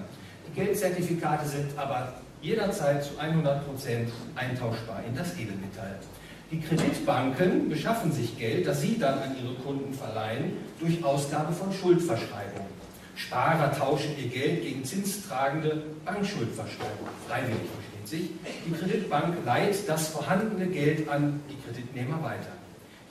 Die 0.48 0.62
Geldzertifikate 0.62 1.48
sind 1.48 1.76
aber 1.76 2.22
jederzeit 2.40 3.04
zu 3.04 3.14
100% 3.20 3.62
eintauschbar 4.36 5.02
in 5.08 5.16
das 5.16 5.34
Edelmetall. 5.40 5.98
Die 6.54 6.62
Kreditbanken 6.62 7.68
beschaffen 7.68 8.12
sich 8.12 8.38
Geld, 8.38 8.68
das 8.68 8.80
sie 8.80 9.00
dann 9.00 9.18
an 9.18 9.36
ihre 9.42 9.56
Kunden 9.56 9.92
verleihen, 9.92 10.52
durch 10.80 11.04
Ausgabe 11.04 11.52
von 11.52 11.74
Schuldverschreibungen. 11.74 12.70
Sparer 13.16 13.76
tauschen 13.76 14.12
ihr 14.22 14.30
Geld 14.30 14.62
gegen 14.62 14.86
zinstragende 14.86 15.82
Bankschuldverschreibung. 16.06 17.08
Freiwillig 17.28 17.58
versteht 17.58 18.08
sich. 18.08 18.30
Die 18.68 18.72
Kreditbank 18.72 19.36
leiht 19.44 19.90
das 19.90 20.10
vorhandene 20.10 20.68
Geld 20.68 21.10
an 21.10 21.40
die 21.50 21.58
Kreditnehmer 21.66 22.22
weiter. 22.22 22.52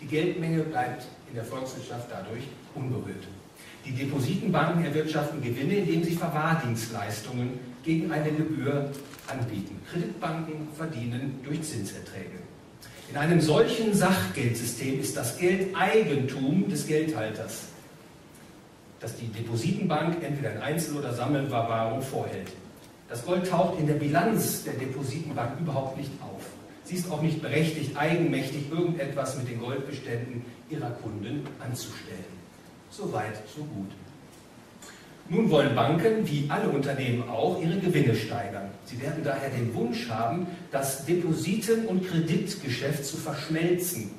Die 0.00 0.06
Geldmenge 0.06 0.62
bleibt 0.62 1.06
in 1.28 1.34
der 1.34 1.44
Volkswirtschaft 1.44 2.08
dadurch 2.12 2.44
unberührt. 2.76 3.26
Die 3.84 3.90
Depositenbanken 3.90 4.84
erwirtschaften 4.84 5.42
Gewinne, 5.42 5.78
indem 5.78 6.04
sie 6.04 6.14
Verwahrdienstleistungen 6.14 7.58
gegen 7.82 8.12
eine 8.12 8.30
Gebühr 8.30 8.92
anbieten. 9.26 9.80
Kreditbanken 9.90 10.68
verdienen 10.76 11.40
durch 11.42 11.60
Zinserträge. 11.62 12.41
In 13.12 13.18
einem 13.18 13.40
solchen 13.40 13.94
Sachgeldsystem 13.94 15.00
ist 15.00 15.16
das 15.16 15.38
Geld 15.38 15.76
Eigentum 15.76 16.68
des 16.68 16.86
Geldhalters 16.86 17.64
dass 19.02 19.16
die 19.16 19.26
Depositenbank 19.26 20.22
entweder 20.22 20.52
in 20.52 20.62
Einzel- 20.62 20.96
oder 20.96 21.12
Sammelverwahrung 21.12 22.00
vorhält. 22.00 22.52
Das 23.08 23.24
Gold 23.26 23.48
taucht 23.48 23.80
in 23.80 23.88
der 23.88 23.94
Bilanz 23.94 24.62
der 24.62 24.74
Depositenbank 24.74 25.60
überhaupt 25.60 25.98
nicht 25.98 26.10
auf. 26.22 26.46
Sie 26.84 26.94
ist 26.94 27.10
auch 27.10 27.20
nicht 27.20 27.42
berechtigt, 27.42 27.96
eigenmächtig 27.96 28.70
irgendetwas 28.70 29.36
mit 29.36 29.48
den 29.48 29.60
Goldbeständen 29.60 30.44
ihrer 30.70 30.90
Kunden 30.90 31.44
anzustellen. 31.58 32.24
Soweit, 32.90 33.36
so 33.54 33.64
gut. 33.64 33.90
Nun 35.32 35.50
wollen 35.50 35.74
Banken, 35.74 36.28
wie 36.28 36.44
alle 36.50 36.68
Unternehmen 36.68 37.26
auch, 37.26 37.58
ihre 37.62 37.78
Gewinne 37.78 38.14
steigern. 38.14 38.68
Sie 38.84 39.00
werden 39.00 39.24
daher 39.24 39.48
den 39.48 39.74
Wunsch 39.74 40.10
haben, 40.10 40.46
das 40.70 41.06
Depositen- 41.06 41.86
und 41.86 42.06
Kreditgeschäft 42.06 43.02
zu 43.02 43.16
verschmelzen, 43.16 44.10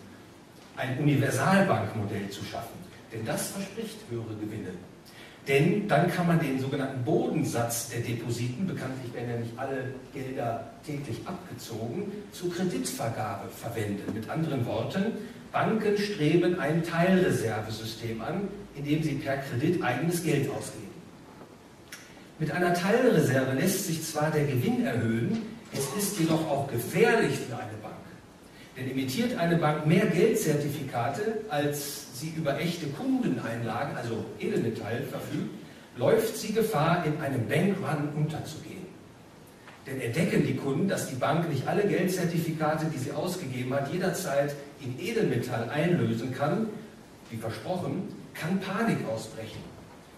ein 0.76 0.98
Universalbankmodell 0.98 2.30
zu 2.32 2.44
schaffen. 2.44 2.80
Denn 3.14 3.24
das 3.26 3.50
verspricht 3.50 3.98
höhere 4.10 4.34
Gewinne. 4.42 4.70
Denn 5.48 5.88
dann 5.88 6.10
kann 6.10 6.26
man 6.26 6.40
den 6.40 6.60
sogenannten 6.60 7.04
Bodensatz 7.04 7.90
der 7.90 8.00
Depositen, 8.00 8.66
bekanntlich 8.66 9.14
werden 9.14 9.30
ja 9.30 9.38
nicht 9.38 9.54
alle 9.56 9.94
Gelder 10.16 10.72
täglich 10.84 11.18
abgezogen, 11.26 12.12
zur 12.32 12.52
Kreditvergabe 12.52 13.50
verwenden. 13.50 14.16
Mit 14.16 14.28
anderen 14.32 14.66
Worten, 14.66 15.04
Banken 15.52 15.96
streben 15.96 16.60
ein 16.60 16.82
Teilreservesystem 16.82 18.20
an, 18.20 18.48
in 18.76 18.84
dem 18.84 19.04
sie 19.04 19.14
per 19.14 19.38
Kredit 19.38 19.84
eigenes 19.84 20.24
Geld 20.24 20.50
ausgeben. 20.50 20.93
Mit 22.44 22.52
einer 22.52 22.74
Teilreserve 22.74 23.54
lässt 23.54 23.86
sich 23.86 24.04
zwar 24.04 24.30
der 24.30 24.44
Gewinn 24.44 24.86
erhöhen, 24.86 25.44
es 25.72 25.88
ist 25.98 26.20
jedoch 26.20 26.46
auch 26.50 26.70
gefährlich 26.70 27.38
für 27.38 27.56
eine 27.56 27.78
Bank. 27.82 27.96
Denn 28.76 28.92
emittiert 28.92 29.38
eine 29.38 29.56
Bank 29.56 29.88
mehr 29.88 30.08
Geldzertifikate, 30.08 31.40
als 31.48 32.20
sie 32.20 32.34
über 32.36 32.60
echte 32.60 32.88
Kundeneinlagen, 32.88 33.96
also 33.96 34.26
Edelmetall, 34.42 35.04
verfügt, 35.10 35.52
läuft 35.96 36.36
sie 36.36 36.52
Gefahr, 36.52 37.06
in 37.06 37.18
einem 37.22 37.48
Bankrun 37.48 38.10
unterzugehen. 38.14 38.88
Denn 39.88 40.02
entdecken 40.02 40.46
die 40.46 40.58
Kunden, 40.58 40.90
dass 40.90 41.08
die 41.08 41.16
Bank 41.16 41.48
nicht 41.50 41.66
alle 41.66 41.88
Geldzertifikate, 41.88 42.88
die 42.94 43.00
sie 43.00 43.14
ausgegeben 43.14 43.74
hat, 43.74 43.90
jederzeit 43.94 44.54
in 44.82 45.00
Edelmetall 45.00 45.70
einlösen 45.70 46.34
kann, 46.34 46.68
wie 47.30 47.38
versprochen, 47.38 48.10
kann 48.34 48.60
Panik 48.60 48.98
ausbrechen. 49.08 49.73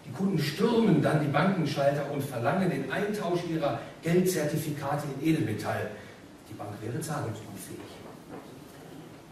Die 0.05 0.11
Kunden 0.11 0.39
stürmen 0.39 1.01
dann 1.01 1.21
die 1.21 1.31
Bankenschalter 1.31 2.11
und 2.11 2.23
verlangen 2.23 2.69
den 2.69 2.91
Eintausch 2.91 3.39
ihrer 3.51 3.79
Geldzertifikate 4.03 5.03
in 5.19 5.27
Edelmetall. 5.29 5.89
Die 6.49 6.53
Bank 6.53 6.71
wäre 6.81 6.99
zahlungsunfähig. 7.01 7.79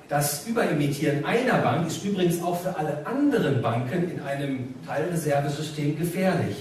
Das 0.10 0.46
Überemittieren 0.48 1.26
einer 1.26 1.60
Bank 1.60 1.88
ist 1.88 2.04
übrigens 2.04 2.42
auch 2.42 2.60
für 2.60 2.76
alle 2.76 3.06
anderen 3.06 3.62
Banken 3.62 4.12
in 4.12 4.20
einem 4.22 4.76
Teilreservesystem 4.86 5.98
gefährlich. 5.98 6.58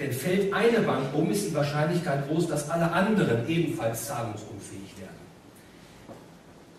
Denn 0.00 0.12
fällt 0.12 0.52
eine 0.52 0.80
Bank 0.80 1.14
um, 1.14 1.30
ist 1.30 1.48
die 1.50 1.54
Wahrscheinlichkeit 1.54 2.28
groß, 2.28 2.48
dass 2.48 2.68
alle 2.68 2.90
anderen 2.90 3.48
ebenfalls 3.48 4.06
zahlungsunfähig 4.06 4.98
werden. 4.98 5.14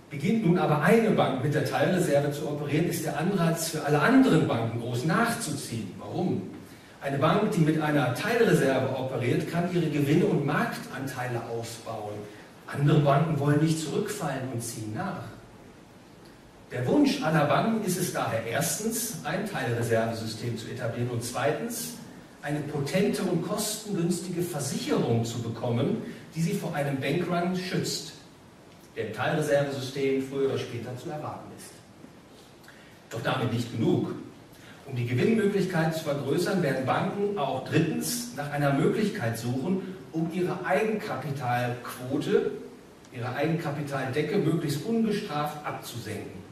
Beginnt 0.10 0.46
nun 0.46 0.58
aber 0.58 0.82
eine 0.82 1.12
Bank 1.12 1.44
mit 1.44 1.54
der 1.54 1.66
Teilreserve 1.66 2.32
zu 2.32 2.50
operieren, 2.50 2.88
ist 2.88 3.06
der 3.06 3.18
Anreiz 3.18 3.70
für 3.70 3.84
alle 3.84 4.00
anderen 4.00 4.48
Banken 4.48 4.82
groß 4.82 5.06
nachzuziehen. 5.06 5.94
Warum? 5.98 6.55
Eine 7.06 7.20
Bank, 7.20 7.52
die 7.52 7.60
mit 7.60 7.80
einer 7.80 8.16
Teilreserve 8.16 8.98
operiert, 8.98 9.52
kann 9.52 9.72
ihre 9.72 9.92
Gewinne 9.92 10.26
und 10.26 10.44
Marktanteile 10.44 11.40
ausbauen. 11.52 12.16
Andere 12.66 12.98
Banken 12.98 13.40
wollen 13.40 13.62
nicht 13.64 13.80
zurückfallen 13.80 14.50
und 14.52 14.60
ziehen 14.64 14.92
nach. 14.96 15.22
Der 16.72 16.88
Wunsch 16.88 17.22
aller 17.22 17.46
Banken 17.46 17.86
ist 17.86 18.00
es 18.00 18.12
daher 18.12 18.44
erstens, 18.48 19.20
ein 19.24 19.48
Teilreservesystem 19.48 20.58
zu 20.58 20.68
etablieren 20.68 21.12
und 21.12 21.24
zweitens, 21.24 21.94
eine 22.42 22.62
potente 22.62 23.22
und 23.22 23.48
kostengünstige 23.48 24.42
Versicherung 24.42 25.24
zu 25.26 25.44
bekommen, 25.44 26.02
die 26.34 26.42
sie 26.42 26.56
vor 26.56 26.74
einem 26.74 27.00
Bankrun 27.00 27.56
schützt, 27.56 28.14
der 28.96 29.10
im 29.10 29.14
Teilreservesystem 29.14 30.24
früher 30.28 30.48
oder 30.48 30.58
später 30.58 30.98
zu 30.98 31.12
erwarten 31.12 31.52
ist. 31.56 31.70
Doch 33.12 33.22
damit 33.22 33.54
nicht 33.54 33.72
genug. 33.72 34.16
Um 34.88 34.96
die 34.96 35.08
Gewinnmöglichkeiten 35.08 35.94
zu 35.94 36.04
vergrößern, 36.04 36.62
werden 36.62 36.86
Banken 36.86 37.38
auch 37.38 37.68
drittens 37.68 38.36
nach 38.36 38.52
einer 38.52 38.74
Möglichkeit 38.74 39.38
suchen, 39.38 39.96
um 40.12 40.32
ihre 40.32 40.64
Eigenkapitalquote, 40.66 42.52
ihre 43.12 43.36
Eigenkapitaldecke 43.36 44.38
möglichst 44.38 44.86
ungestraft 44.86 45.66
abzusenken. 45.66 46.46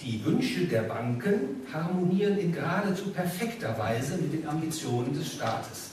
Die 0.00 0.24
Wünsche 0.24 0.66
der 0.66 0.82
Banken 0.82 1.66
harmonieren 1.72 2.38
in 2.38 2.52
geradezu 2.52 3.10
perfekter 3.10 3.76
Weise 3.78 4.16
mit 4.16 4.32
den 4.32 4.48
Ambitionen 4.48 5.12
des 5.12 5.32
Staates. 5.34 5.90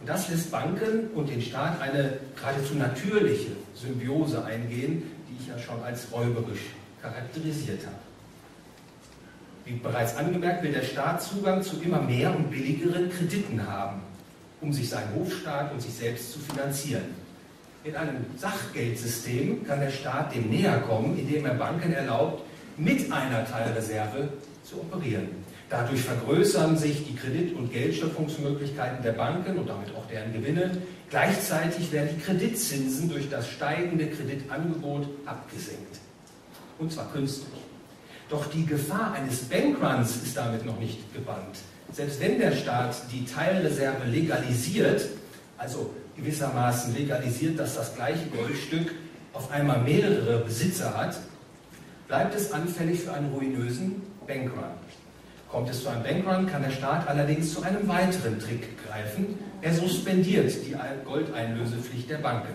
Und 0.00 0.08
das 0.08 0.28
lässt 0.28 0.50
Banken 0.50 1.08
und 1.14 1.30
den 1.30 1.40
Staat 1.40 1.80
eine 1.80 2.18
geradezu 2.36 2.74
natürliche 2.74 3.52
Symbiose 3.74 4.44
eingehen, 4.44 5.02
die 5.28 5.42
ich 5.42 5.48
ja 5.48 5.58
schon 5.58 5.82
als 5.82 6.12
räuberisch 6.12 6.60
charakterisiert 7.00 7.86
habe. 7.86 8.03
Wie 9.64 9.74
bereits 9.74 10.16
angemerkt, 10.16 10.62
will 10.62 10.72
der 10.72 10.82
Staat 10.82 11.22
Zugang 11.22 11.62
zu 11.62 11.80
immer 11.80 12.02
mehr 12.02 12.34
und 12.36 12.50
billigeren 12.50 13.10
Krediten 13.10 13.66
haben, 13.66 14.02
um 14.60 14.72
sich 14.72 14.90
seinen 14.90 15.14
Hofstaat 15.14 15.72
und 15.72 15.80
sich 15.80 15.94
selbst 15.94 16.32
zu 16.32 16.38
finanzieren. 16.38 17.14
In 17.82 17.96
einem 17.96 18.26
Sachgeldsystem 18.36 19.66
kann 19.66 19.80
der 19.80 19.90
Staat 19.90 20.34
dem 20.34 20.50
näher 20.50 20.80
kommen, 20.80 21.18
indem 21.18 21.46
er 21.46 21.54
Banken 21.54 21.92
erlaubt, 21.92 22.42
mit 22.76 23.10
einer 23.10 23.46
Teilreserve 23.46 24.28
zu 24.64 24.80
operieren. 24.80 25.28
Dadurch 25.70 26.02
vergrößern 26.02 26.76
sich 26.76 27.06
die 27.06 27.16
Kredit- 27.16 27.56
und 27.56 27.72
Geldschöpfungsmöglichkeiten 27.72 29.02
der 29.02 29.12
Banken 29.12 29.58
und 29.58 29.68
damit 29.68 29.94
auch 29.96 30.06
deren 30.06 30.32
Gewinne. 30.32 30.78
Gleichzeitig 31.08 31.90
werden 31.90 32.10
die 32.14 32.20
Kreditzinsen 32.20 33.08
durch 33.08 33.30
das 33.30 33.48
steigende 33.48 34.08
Kreditangebot 34.08 35.08
abgesenkt. 35.24 36.00
Und 36.78 36.92
zwar 36.92 37.10
künstlich. 37.12 37.48
Doch 38.28 38.46
die 38.46 38.64
Gefahr 38.64 39.12
eines 39.12 39.40
Bankruns 39.44 40.16
ist 40.22 40.36
damit 40.36 40.64
noch 40.64 40.78
nicht 40.78 41.12
gebannt. 41.12 41.58
Selbst 41.92 42.20
wenn 42.20 42.38
der 42.38 42.52
Staat 42.52 42.96
die 43.12 43.24
Teilreserve 43.24 44.06
legalisiert, 44.08 45.06
also 45.58 45.90
gewissermaßen 46.16 46.94
legalisiert, 46.94 47.58
dass 47.58 47.76
das 47.76 47.94
gleiche 47.94 48.26
Goldstück 48.26 48.92
auf 49.32 49.50
einmal 49.50 49.80
mehrere 49.80 50.38
Besitzer 50.38 50.96
hat, 50.96 51.18
bleibt 52.08 52.34
es 52.34 52.52
anfällig 52.52 53.00
für 53.00 53.12
einen 53.12 53.32
ruinösen 53.32 54.02
Bankrun. 54.26 54.64
Kommt 55.50 55.70
es 55.70 55.82
zu 55.82 55.88
einem 55.88 56.02
Bankrun, 56.02 56.46
kann 56.46 56.62
der 56.62 56.70
Staat 56.70 57.06
allerdings 57.06 57.52
zu 57.52 57.62
einem 57.62 57.86
weiteren 57.86 58.40
Trick 58.40 58.68
greifen. 58.86 59.38
Er 59.60 59.72
suspendiert 59.72 60.52
die 60.66 60.74
Goldeinlösepflicht 61.04 62.10
der 62.10 62.18
Banken. 62.18 62.54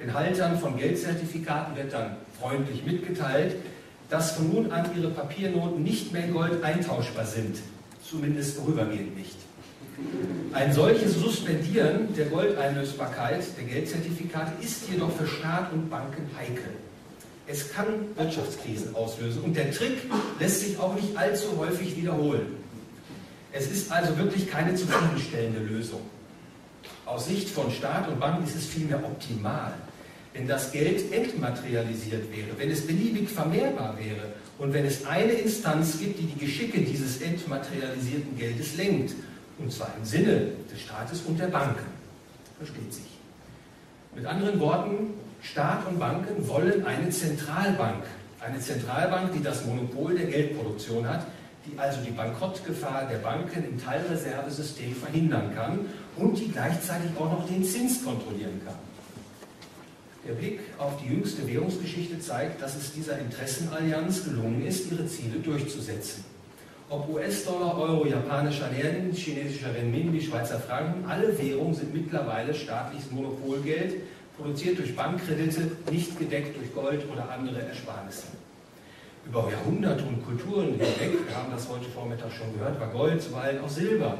Den 0.00 0.12
Haltern 0.12 0.58
von 0.58 0.76
Geldzertifikaten 0.76 1.74
wird 1.74 1.92
dann 1.92 2.16
freundlich 2.38 2.84
mitgeteilt, 2.84 3.56
dass 4.08 4.32
von 4.32 4.52
nun 4.52 4.70
an 4.70 4.88
ihre 4.96 5.10
Papiernoten 5.10 5.82
nicht 5.82 6.12
mehr 6.12 6.24
in 6.24 6.34
Gold 6.34 6.62
eintauschbar 6.62 7.26
sind, 7.26 7.56
zumindest 8.08 8.56
vorübergehend 8.56 9.16
nicht. 9.16 9.36
Ein 10.52 10.72
solches 10.72 11.14
Suspendieren 11.14 12.14
der 12.14 12.26
Goldeinlösbarkeit 12.26 13.42
der 13.56 13.64
Geldzertifikate 13.64 14.52
ist 14.62 14.88
jedoch 14.90 15.10
für 15.12 15.26
Staat 15.26 15.72
und 15.72 15.88
Banken 15.88 16.28
heikel. 16.38 16.70
Es 17.46 17.72
kann 17.72 17.86
Wirtschaftskrisen 18.16 18.94
auslösen 18.94 19.42
und 19.42 19.56
der 19.56 19.70
Trick 19.70 19.98
lässt 20.38 20.60
sich 20.60 20.78
auch 20.78 20.94
nicht 20.94 21.16
allzu 21.16 21.56
häufig 21.56 21.96
wiederholen. 21.96 22.56
Es 23.52 23.70
ist 23.70 23.90
also 23.90 24.16
wirklich 24.18 24.50
keine 24.50 24.74
zufriedenstellende 24.74 25.60
Lösung. 25.60 26.00
Aus 27.06 27.26
Sicht 27.26 27.48
von 27.48 27.70
Staat 27.70 28.08
und 28.08 28.18
Banken 28.20 28.44
ist 28.44 28.56
es 28.56 28.66
vielmehr 28.66 29.02
optimal, 29.02 29.72
wenn 30.36 30.46
das 30.46 30.70
Geld 30.70 31.12
entmaterialisiert 31.12 32.24
wäre, 32.30 32.48
wenn 32.58 32.70
es 32.70 32.86
beliebig 32.86 33.28
vermehrbar 33.28 33.96
wäre 33.98 34.34
und 34.58 34.72
wenn 34.72 34.84
es 34.84 35.06
eine 35.06 35.32
Instanz 35.32 35.98
gibt, 35.98 36.18
die 36.18 36.26
die 36.26 36.44
Geschicke 36.44 36.80
dieses 36.80 37.22
entmaterialisierten 37.22 38.36
Geldes 38.36 38.76
lenkt, 38.76 39.14
und 39.58 39.72
zwar 39.72 39.94
im 39.98 40.04
Sinne 40.04 40.48
des 40.70 40.80
Staates 40.82 41.22
und 41.22 41.40
der 41.40 41.46
Banken. 41.46 41.86
Versteht 42.58 42.92
sich. 42.92 43.04
Mit 44.14 44.26
anderen 44.26 44.60
Worten, 44.60 45.14
Staat 45.42 45.86
und 45.86 45.98
Banken 45.98 46.46
wollen 46.48 46.84
eine 46.84 47.08
Zentralbank. 47.10 48.04
Eine 48.40 48.60
Zentralbank, 48.60 49.32
die 49.32 49.42
das 49.42 49.64
Monopol 49.64 50.14
der 50.16 50.26
Geldproduktion 50.26 51.08
hat, 51.08 51.26
die 51.66 51.78
also 51.78 52.00
die 52.02 52.10
Bankrottgefahr 52.10 53.08
der 53.10 53.18
Banken 53.18 53.64
im 53.64 53.82
Teilreservesystem 53.82 54.94
verhindern 54.94 55.52
kann 55.54 55.80
und 56.16 56.38
die 56.38 56.48
gleichzeitig 56.48 57.10
auch 57.18 57.30
noch 57.30 57.46
den 57.48 57.64
Zins 57.64 58.04
kontrollieren 58.04 58.60
kann. 58.64 58.76
Der 60.26 60.34
Blick 60.34 60.58
auf 60.78 61.00
die 61.00 61.08
jüngste 61.08 61.46
Währungsgeschichte 61.46 62.18
zeigt, 62.18 62.60
dass 62.60 62.74
es 62.74 62.92
dieser 62.92 63.18
Interessenallianz 63.18 64.24
gelungen 64.24 64.66
ist, 64.66 64.90
ihre 64.90 65.06
Ziele 65.06 65.38
durchzusetzen. 65.38 66.24
Ob 66.88 67.08
US-Dollar, 67.08 67.78
Euro, 67.78 68.06
japanischer 68.06 68.70
Yen, 68.72 69.12
chinesischer 69.12 69.74
Renminbi, 69.74 70.20
Schweizer 70.20 70.58
Franken, 70.58 71.04
alle 71.08 71.36
Währungen 71.38 71.74
sind 71.74 71.94
mittlerweile 71.94 72.54
staatliches 72.54 73.10
Monopolgeld, 73.10 73.94
produziert 74.36 74.78
durch 74.78 74.94
Bankkredite, 74.96 75.70
nicht 75.90 76.18
gedeckt 76.18 76.56
durch 76.56 76.74
Gold 76.74 77.04
oder 77.12 77.30
andere 77.30 77.62
Ersparnisse. 77.62 78.26
Über 79.26 79.48
Jahrhunderte 79.50 80.04
und 80.04 80.24
Kulturen 80.24 80.70
hinweg, 80.70 81.26
wir 81.26 81.36
haben 81.36 81.50
das 81.52 81.68
heute 81.68 81.86
Vormittag 81.86 82.32
schon 82.32 82.52
gehört, 82.52 82.78
war 82.78 82.88
Gold 82.88 83.22
zuweilen 83.22 83.60
auch 83.60 83.68
Silber 83.68 84.18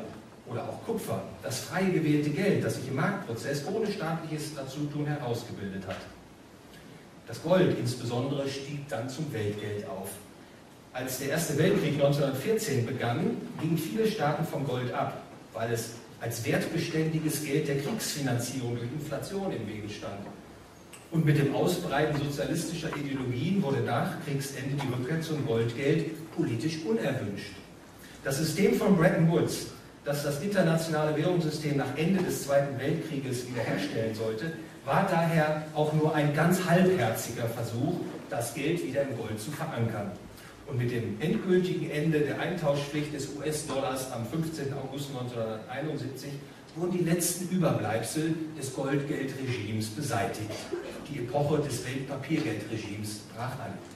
oder 0.50 0.62
auch 0.68 0.84
Kupfer, 0.84 1.22
das 1.42 1.60
frei 1.60 1.84
gewählte 1.84 2.30
Geld, 2.30 2.64
das 2.64 2.76
sich 2.76 2.88
im 2.88 2.96
Marktprozess 2.96 3.64
ohne 3.66 3.90
staatliches 3.90 4.54
Dazutun 4.54 5.06
herausgebildet 5.06 5.86
hat. 5.86 5.96
Das 7.26 7.42
Gold 7.42 7.76
insbesondere 7.78 8.48
stieg 8.48 8.88
dann 8.88 9.08
zum 9.08 9.32
Weltgeld 9.32 9.88
auf. 9.88 10.10
Als 10.92 11.18
der 11.18 11.30
Erste 11.30 11.58
Weltkrieg 11.58 11.94
1914 11.94 12.86
begann, 12.86 13.36
gingen 13.60 13.76
viele 13.76 14.06
Staaten 14.06 14.46
vom 14.46 14.64
Gold 14.64 14.92
ab, 14.94 15.22
weil 15.52 15.72
es 15.72 15.90
als 16.20 16.44
wertbeständiges 16.46 17.44
Geld 17.44 17.68
der 17.68 17.78
Kriegsfinanzierung 17.78 18.76
durch 18.76 18.90
Inflation 18.92 19.52
im 19.52 19.66
Wege 19.66 19.88
stand. 19.88 20.20
Und 21.10 21.24
mit 21.24 21.38
dem 21.38 21.54
Ausbreiten 21.54 22.18
sozialistischer 22.18 22.88
Ideologien 22.96 23.62
wurde 23.62 23.80
nach 23.80 24.24
Kriegsende 24.24 24.76
die 24.82 24.92
Rückkehr 24.92 25.20
zum 25.20 25.44
Goldgeld 25.46 26.10
politisch 26.34 26.78
unerwünscht. 26.84 27.52
Das 28.24 28.38
System 28.38 28.74
von 28.74 28.96
Bretton 28.96 29.30
Woods, 29.30 29.66
das 30.06 30.22
das 30.22 30.40
internationale 30.40 31.16
Währungssystem 31.16 31.76
nach 31.76 31.96
Ende 31.96 32.22
des 32.22 32.44
Zweiten 32.44 32.78
Weltkrieges 32.78 33.48
wiederherstellen 33.48 34.14
sollte, 34.14 34.52
war 34.84 35.06
daher 35.10 35.64
auch 35.74 35.92
nur 35.92 36.14
ein 36.14 36.32
ganz 36.32 36.64
halbherziger 36.64 37.48
Versuch, 37.48 37.94
das 38.30 38.54
Geld 38.54 38.86
wieder 38.86 39.02
im 39.02 39.16
Gold 39.16 39.40
zu 39.40 39.50
verankern. 39.50 40.12
Und 40.68 40.78
mit 40.78 40.92
dem 40.92 41.20
endgültigen 41.20 41.90
Ende 41.90 42.20
der 42.20 42.40
Eintauschpflicht 42.40 43.12
des 43.14 43.34
US-Dollars 43.36 44.12
am 44.12 44.26
15. 44.26 44.72
August 44.74 45.10
1971 45.10 46.30
wurden 46.76 46.98
die 46.98 47.04
letzten 47.04 47.48
Überbleibsel 47.48 48.34
des 48.56 48.74
Goldgeldregimes 48.74 49.88
beseitigt. 49.88 50.50
Die 51.10 51.18
Epoche 51.18 51.58
des 51.58 51.84
Weltpapiergeldregimes 51.84 53.22
brach 53.34 53.52
an. 53.52 53.95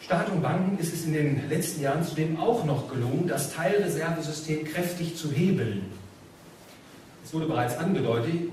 Staat 0.00 0.30
und 0.30 0.42
Banken 0.42 0.78
ist 0.78 0.94
es 0.94 1.04
in 1.04 1.14
den 1.14 1.48
letzten 1.48 1.82
Jahren 1.82 2.04
zudem 2.04 2.38
auch 2.38 2.64
noch 2.64 2.88
gelungen, 2.88 3.26
das 3.26 3.52
Teilreservesystem 3.52 4.64
kräftig 4.64 5.16
zu 5.16 5.32
hebeln. 5.32 5.90
Es 7.24 7.34
wurde 7.34 7.46
bereits 7.46 7.76
angedeutet, 7.76 8.52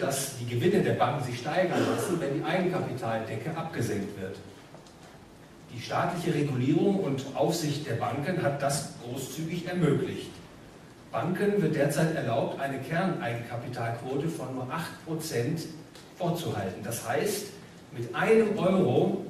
dass 0.00 0.38
die 0.38 0.46
Gewinne 0.46 0.82
der 0.82 0.92
Banken 0.92 1.24
sich 1.24 1.40
steigern 1.40 1.80
lassen, 1.90 2.20
wenn 2.20 2.34
die 2.38 2.44
Eigenkapitaldecke 2.44 3.56
abgesenkt 3.56 4.20
wird. 4.20 4.36
Die 5.74 5.82
staatliche 5.82 6.32
Regulierung 6.32 7.00
und 7.00 7.24
Aufsicht 7.34 7.88
der 7.88 7.94
Banken 7.94 8.42
hat 8.42 8.62
das 8.62 8.94
großzügig 9.02 9.66
ermöglicht. 9.66 10.30
Banken 11.10 11.60
wird 11.60 11.74
derzeit 11.74 12.14
erlaubt, 12.14 12.60
eine 12.60 12.78
Kerneigenkapitalquote 12.78 14.28
von 14.28 14.54
nur 14.54 14.68
8% 15.08 15.64
vorzuhalten. 16.16 16.82
Das 16.84 17.08
heißt, 17.08 17.46
mit 17.96 18.14
einem 18.14 18.56
Euro 18.56 19.25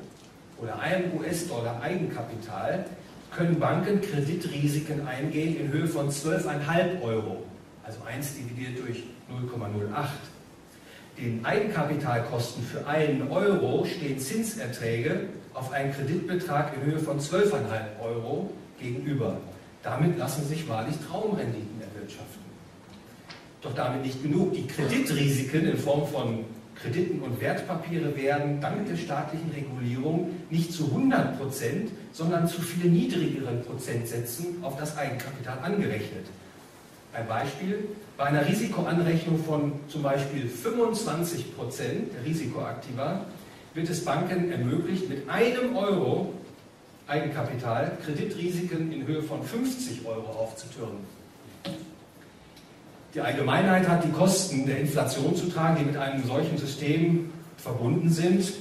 oder 0.61 0.79
einem 0.79 1.19
US-Dollar 1.19 1.81
Eigenkapital 1.83 2.87
können 3.31 3.59
Banken 3.59 4.01
Kreditrisiken 4.01 5.07
eingehen 5.07 5.61
in 5.61 5.69
Höhe 5.71 5.87
von 5.87 6.09
12,5 6.11 7.03
Euro, 7.03 7.43
also 7.85 7.99
1 8.07 8.35
dividiert 8.35 8.79
durch 8.79 9.05
0,08. 9.31 10.07
Den 11.19 11.45
Eigenkapitalkosten 11.45 12.63
für 12.65 12.87
einen 12.87 13.31
Euro 13.31 13.85
stehen 13.85 14.19
Zinserträge 14.19 15.29
auf 15.55 15.73
einen 15.73 15.93
Kreditbetrag 15.93 16.73
in 16.77 16.93
Höhe 16.93 16.99
von 16.99 17.19
12,5 17.19 17.53
Euro 18.03 18.51
gegenüber. 18.79 19.39
Damit 19.83 20.19
lassen 20.19 20.47
sich 20.47 20.69
wahrlich 20.69 20.97
Traumrenditen 21.09 21.81
erwirtschaften. 21.81 22.45
Doch 23.63 23.75
damit 23.75 24.03
nicht 24.03 24.23
genug. 24.23 24.53
Die 24.53 24.67
Kreditrisiken 24.67 25.67
in 25.67 25.79
Form 25.79 26.07
von 26.07 26.45
Krediten 26.81 27.21
und 27.23 27.41
Wertpapiere 27.41 28.17
werden 28.17 28.61
dank 28.61 28.87
der 28.87 28.97
staatlichen 28.97 29.51
Regulierung 29.51 30.31
nicht 30.51 30.73
zu 30.73 30.85
100 30.85 31.39
Prozent, 31.39 31.91
sondern 32.13 32.47
zu 32.47 32.61
viel 32.61 32.91
niedrigeren 32.91 33.63
Prozentsätzen 33.63 34.63
auf 34.63 34.79
das 34.79 34.97
Eigenkapital 34.97 35.59
angerechnet. 35.63 36.27
Ein 37.13 37.27
Beispiel, 37.27 37.89
bei 38.19 38.25
einer 38.25 38.47
Risikoanrechnung 38.47 39.43
von 39.43 39.73
zum 39.89 40.03
Beispiel 40.03 40.49
25 40.49 41.57
Prozent 41.57 42.13
der 42.13 42.25
Risikoaktiva 42.25 43.25
wird 43.73 43.89
es 43.89 44.05
Banken 44.05 44.51
ermöglicht, 44.51 45.09
mit 45.09 45.29
einem 45.29 45.77
Euro 45.77 46.35
Eigenkapital 47.07 47.97
Kreditrisiken 48.05 48.93
in 48.93 49.07
Höhe 49.07 49.23
von 49.23 49.43
50 49.43 50.05
Euro 50.07 50.29
aufzutürmen. 50.29 51.16
Die 53.17 53.23
Allgemeinheit 53.23 53.89
hat 53.89 54.05
die 54.05 54.11
Kosten 54.11 54.67
der 54.67 54.79
Inflation 54.79 55.35
zu 55.35 55.47
tragen, 55.49 55.79
die 55.79 55.85
mit 55.87 55.97
einem 55.97 56.23
solchen 56.27 56.59
System 56.59 57.33
verbunden 57.57 58.11
sind 58.11 58.53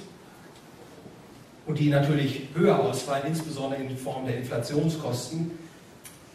und 1.66 1.78
die 1.78 1.90
natürlich 1.90 2.44
höher 2.56 2.80
ausfallen, 2.80 3.26
insbesondere 3.28 3.84
in 3.84 3.98
Form 3.98 4.26
der 4.26 4.38
Inflationskosten, 4.38 5.52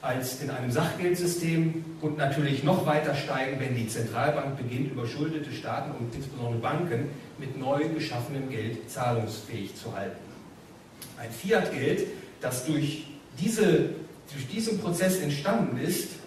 als 0.02 0.42
in 0.42 0.50
einem 0.50 0.70
Sachgeldsystem 0.70 1.82
und 2.02 2.18
natürlich 2.18 2.62
noch 2.62 2.84
weiter 2.84 3.14
steigen, 3.14 3.58
wenn 3.58 3.74
die 3.74 3.88
Zentralbank 3.88 4.58
beginnt, 4.58 4.92
überschuldete 4.92 5.50
Staaten 5.50 5.92
und 5.92 6.14
insbesondere 6.14 6.60
Banken 6.60 7.08
mit 7.38 7.58
neu 7.58 7.88
geschaffenem 7.88 8.50
Geld 8.50 8.90
zahlungsfähig 8.90 9.74
zu 9.76 9.96
halten. 9.96 10.20
Ein 11.18 11.30
Fiat-Geld, 11.30 12.06
das 12.42 12.66
durch, 12.66 13.06
diese, 13.38 13.94
durch 14.30 14.46
diesen 14.52 14.78
Prozess 14.78 15.20
entstanden 15.20 15.78
ist, 15.78 16.19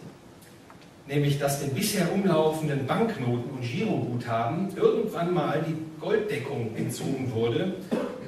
nämlich 1.07 1.39
dass 1.39 1.59
den 1.59 1.73
bisher 1.73 2.11
umlaufenden 2.13 2.85
Banknoten 2.85 3.51
und 3.51 3.61
Giroguthaben 3.61 4.75
irgendwann 4.75 5.33
mal 5.33 5.63
die 5.67 5.75
Golddeckung 5.99 6.75
entzogen 6.75 7.31
wurde, 7.33 7.75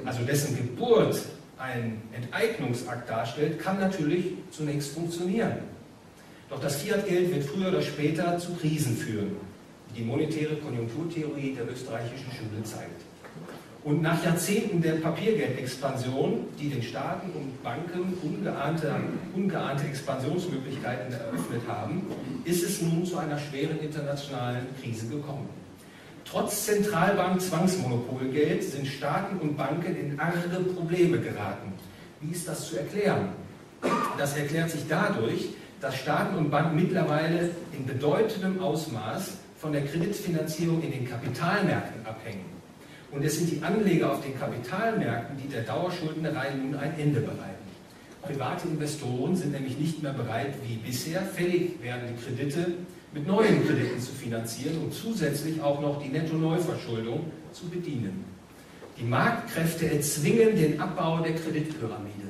also 0.04 0.22
dessen 0.24 0.56
Geburt 0.56 1.20
ein 1.58 2.02
Enteignungsakt 2.12 3.08
darstellt, 3.08 3.58
kann 3.58 3.80
natürlich 3.80 4.32
zunächst 4.50 4.92
funktionieren. 4.92 5.58
Doch 6.50 6.60
das 6.60 6.76
Fiat-Geld 6.76 7.34
wird 7.34 7.44
früher 7.44 7.68
oder 7.68 7.82
später 7.82 8.38
zu 8.38 8.54
Krisen 8.54 8.96
führen, 8.96 9.36
wie 9.88 10.00
die 10.00 10.04
monetäre 10.04 10.56
Konjunkturtheorie 10.56 11.54
der 11.54 11.68
österreichischen 11.70 12.30
Schule 12.30 12.62
zeigt. 12.62 13.02
Und 13.86 14.02
nach 14.02 14.20
Jahrzehnten 14.24 14.82
der 14.82 14.94
Papiergeldexpansion, 14.94 16.48
die 16.58 16.70
den 16.70 16.82
Staaten 16.82 17.30
und 17.30 17.62
Banken 17.62 18.18
ungeahnte, 18.20 18.92
ungeahnte 19.32 19.84
Expansionsmöglichkeiten 19.84 21.12
eröffnet 21.12 21.62
haben, 21.68 22.04
ist 22.44 22.64
es 22.64 22.82
nun 22.82 23.06
zu 23.06 23.16
einer 23.16 23.38
schweren 23.38 23.78
internationalen 23.78 24.66
Krise 24.82 25.06
gekommen. 25.06 25.48
Trotz 26.24 26.66
Zentralbank 26.66 27.40
Zwangsmonopolgeld 27.40 28.64
sind 28.64 28.88
Staaten 28.88 29.38
und 29.38 29.56
Banken 29.56 29.94
in 29.94 30.18
arge 30.18 30.40
Probleme 30.74 31.20
geraten. 31.20 31.72
Wie 32.20 32.32
ist 32.32 32.48
das 32.48 32.66
zu 32.66 32.78
erklären? 32.78 33.28
Das 34.18 34.36
erklärt 34.36 34.68
sich 34.68 34.82
dadurch, 34.88 35.50
dass 35.80 35.94
Staaten 35.94 36.36
und 36.36 36.50
Banken 36.50 36.74
mittlerweile 36.74 37.50
in 37.72 37.86
bedeutendem 37.86 38.60
Ausmaß 38.60 39.34
von 39.58 39.70
der 39.70 39.84
Kreditfinanzierung 39.84 40.82
in 40.82 40.90
den 40.90 41.08
Kapitalmärkten 41.08 42.04
abhängen. 42.04 42.55
Und 43.16 43.24
es 43.24 43.38
sind 43.38 43.50
die 43.50 43.62
Anleger 43.62 44.12
auf 44.12 44.22
den 44.22 44.38
Kapitalmärkten, 44.38 45.38
die 45.42 45.48
der 45.48 45.62
Dauerschuldnerei 45.62 46.54
nun 46.54 46.74
ein 46.74 46.98
Ende 46.98 47.20
bereiten. 47.20 47.64
Private 48.20 48.68
Investoren 48.68 49.34
sind 49.34 49.52
nämlich 49.52 49.78
nicht 49.78 50.02
mehr 50.02 50.12
bereit, 50.12 50.54
wie 50.66 50.76
bisher 50.76 51.22
fällig 51.22 51.80
werdende 51.80 52.12
Kredite 52.22 52.74
mit 53.14 53.26
neuen 53.26 53.66
Krediten 53.66 53.98
zu 54.00 54.12
finanzieren 54.12 54.78
und 54.82 54.92
zusätzlich 54.92 55.62
auch 55.62 55.80
noch 55.80 56.02
die 56.02 56.10
Netto-Neuverschuldung 56.10 57.30
zu 57.52 57.70
bedienen. 57.70 58.24
Die 58.98 59.04
Marktkräfte 59.04 59.90
erzwingen 59.90 60.54
den 60.54 60.78
Abbau 60.78 61.20
der 61.20 61.36
Kreditpyramide. 61.36 62.26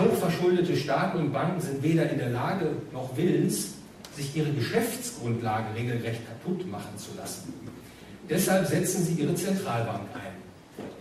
Hochverschuldete 0.00 0.76
Staaten 0.76 1.18
und 1.18 1.32
Banken 1.32 1.60
sind 1.60 1.82
weder 1.82 2.10
in 2.10 2.18
der 2.18 2.30
Lage 2.30 2.72
noch 2.92 3.16
willens, 3.16 3.74
sich 4.16 4.34
ihre 4.34 4.50
Geschäftsgrundlage 4.50 5.76
regelrecht 5.76 6.22
kaputt 6.26 6.68
machen 6.68 6.96
zu 6.96 7.10
lassen. 7.16 7.52
Deshalb 8.28 8.66
setzen 8.66 9.04
sie 9.04 9.22
ihre 9.22 9.34
Zentralbank 9.34 10.08
ein. 10.14 10.36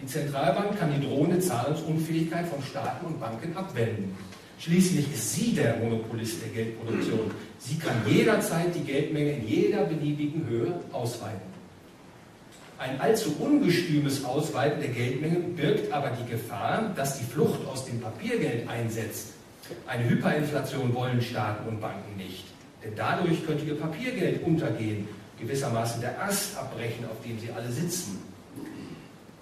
Die 0.01 0.05
Zentralbank 0.05 0.77
kann 0.77 0.93
die 0.93 1.07
drohende 1.07 1.39
Zahlungsunfähigkeit 1.39 2.47
von 2.47 2.61
Staaten 2.61 3.07
und 3.07 3.19
Banken 3.19 3.55
abwenden. 3.57 4.15
Schließlich 4.59 5.11
ist 5.11 5.33
sie 5.33 5.53
der 5.53 5.77
Monopolist 5.77 6.41
der 6.43 6.49
Geldproduktion. 6.49 7.31
Sie 7.59 7.77
kann 7.77 7.95
jederzeit 8.07 8.73
die 8.75 8.81
Geldmenge 8.81 9.31
in 9.31 9.47
jeder 9.47 9.85
beliebigen 9.85 10.47
Höhe 10.47 10.79
ausweiten. 10.91 11.55
Ein 12.77 12.99
allzu 13.01 13.35
ungestümes 13.39 14.23
Ausweiten 14.23 14.81
der 14.81 14.89
Geldmenge 14.89 15.39
birgt 15.39 15.91
aber 15.91 16.11
die 16.11 16.29
Gefahr, 16.29 16.93
dass 16.95 17.17
die 17.17 17.25
Flucht 17.25 17.65
aus 17.67 17.85
dem 17.85 17.99
Papiergeld 17.99 18.69
einsetzt. 18.69 19.29
Eine 19.87 20.07
Hyperinflation 20.09 20.93
wollen 20.93 21.21
Staaten 21.21 21.67
und 21.67 21.81
Banken 21.81 22.17
nicht. 22.17 22.45
Denn 22.83 22.93
dadurch 22.95 23.45
könnte 23.45 23.65
ihr 23.65 23.79
Papiergeld 23.79 24.43
untergehen 24.43 25.07
gewissermaßen 25.39 26.01
der 26.01 26.21
Ast 26.21 26.57
abbrechen, 26.57 27.05
auf 27.05 27.21
dem 27.23 27.39
sie 27.39 27.51
alle 27.51 27.71
sitzen. 27.71 28.19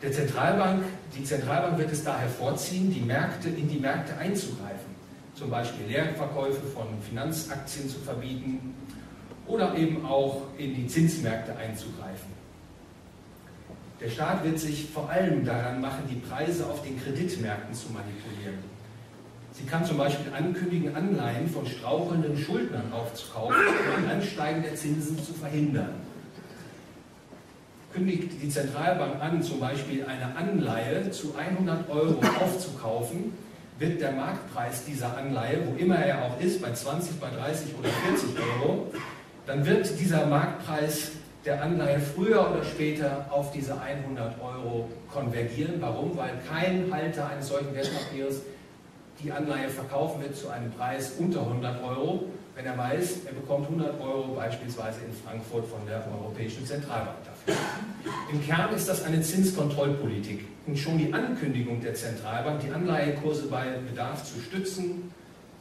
Der 0.01 0.11
Zentralbank, 0.11 0.83
die 1.15 1.23
Zentralbank 1.23 1.77
wird 1.77 1.91
es 1.91 2.03
daher 2.03 2.27
vorziehen, 2.27 2.93
die 2.93 2.99
Märkte, 2.99 3.49
in 3.49 3.69
die 3.69 3.79
Märkte 3.79 4.17
einzugreifen, 4.17 4.93
zum 5.35 5.49
Beispiel 5.49 5.87
Leerverkäufe 5.87 6.67
von 6.67 6.87
Finanzaktien 7.07 7.87
zu 7.87 7.99
verbieten 7.99 8.73
oder 9.47 9.75
eben 9.75 10.05
auch 10.05 10.41
in 10.57 10.75
die 10.75 10.87
Zinsmärkte 10.87 11.55
einzugreifen. 11.55 12.33
Der 14.01 14.09
Staat 14.09 14.43
wird 14.43 14.59
sich 14.59 14.89
vor 14.89 15.09
allem 15.09 15.45
daran 15.45 15.79
machen, 15.79 16.03
die 16.09 16.15
Preise 16.15 16.65
auf 16.65 16.83
den 16.83 17.01
Kreditmärkten 17.01 17.73
zu 17.73 17.87
manipulieren. 17.93 18.72
Sie 19.53 19.65
kann 19.65 19.85
zum 19.85 19.97
Beispiel 19.97 20.33
ankündigen, 20.33 20.95
Anleihen 20.95 21.47
von 21.47 21.65
strauchelnden 21.67 22.35
Schuldnern 22.37 22.91
aufzukaufen, 22.91 23.55
um 23.55 24.03
ein 24.03 24.17
Ansteigen 24.17 24.63
der 24.63 24.75
Zinsen 24.75 25.23
zu 25.23 25.31
verhindern. 25.33 25.93
Kündigt 27.93 28.31
die 28.41 28.49
Zentralbank 28.49 29.21
an, 29.21 29.43
zum 29.43 29.59
Beispiel 29.59 30.03
eine 30.05 30.35
Anleihe 30.35 31.11
zu 31.11 31.35
100 31.37 31.87
Euro 31.91 32.19
aufzukaufen, 32.41 33.33
wird 33.77 34.01
der 34.01 34.13
Marktpreis 34.13 34.85
dieser 34.85 35.15
Anleihe, 35.15 35.59
wo 35.67 35.75
immer 35.77 35.97
er 35.97 36.25
auch 36.25 36.39
ist, 36.39 36.59
bei 36.59 36.71
20, 36.71 37.19
bei 37.19 37.29
30 37.29 37.75
oder 37.77 37.89
40 37.89 38.29
Euro, 38.39 38.91
dann 39.45 39.63
wird 39.65 39.99
dieser 39.99 40.25
Marktpreis 40.25 41.11
der 41.45 41.61
Anleihe 41.61 41.99
früher 41.99 42.49
oder 42.49 42.63
später 42.63 43.27
auf 43.29 43.51
diese 43.51 43.79
100 43.79 44.41
Euro 44.41 44.89
konvergieren. 45.11 45.75
Warum? 45.79 46.17
Weil 46.17 46.31
kein 46.49 46.91
Halter 46.91 47.29
eines 47.29 47.49
solchen 47.49 47.75
Wertpapiers 47.75 48.41
die 49.21 49.31
Anleihe 49.31 49.69
verkaufen 49.69 50.21
wird 50.21 50.35
zu 50.35 50.49
einem 50.49 50.71
Preis 50.71 51.13
unter 51.19 51.41
100 51.41 51.83
Euro, 51.83 52.25
wenn 52.55 52.65
er 52.65 52.77
weiß, 52.77 53.25
er 53.25 53.33
bekommt 53.33 53.65
100 53.65 53.99
Euro 54.01 54.35
beispielsweise 54.35 54.99
in 55.05 55.13
Frankfurt 55.13 55.65
von 55.67 55.85
der 55.87 56.05
Europäischen 56.11 56.65
Zentralbank 56.65 57.17
dafür. 57.25 57.61
Im 58.31 58.45
Kern 58.45 58.73
ist 58.73 58.87
das 58.87 59.03
eine 59.03 59.21
Zinskontrollpolitik 59.21 60.45
und 60.67 60.77
schon 60.77 60.97
die 60.97 61.13
Ankündigung 61.13 61.81
der 61.81 61.95
Zentralbank, 61.95 62.61
die 62.61 62.71
Anleihekurse 62.71 63.47
bei 63.47 63.65
Bedarf 63.89 64.23
zu 64.23 64.39
stützen, 64.39 65.11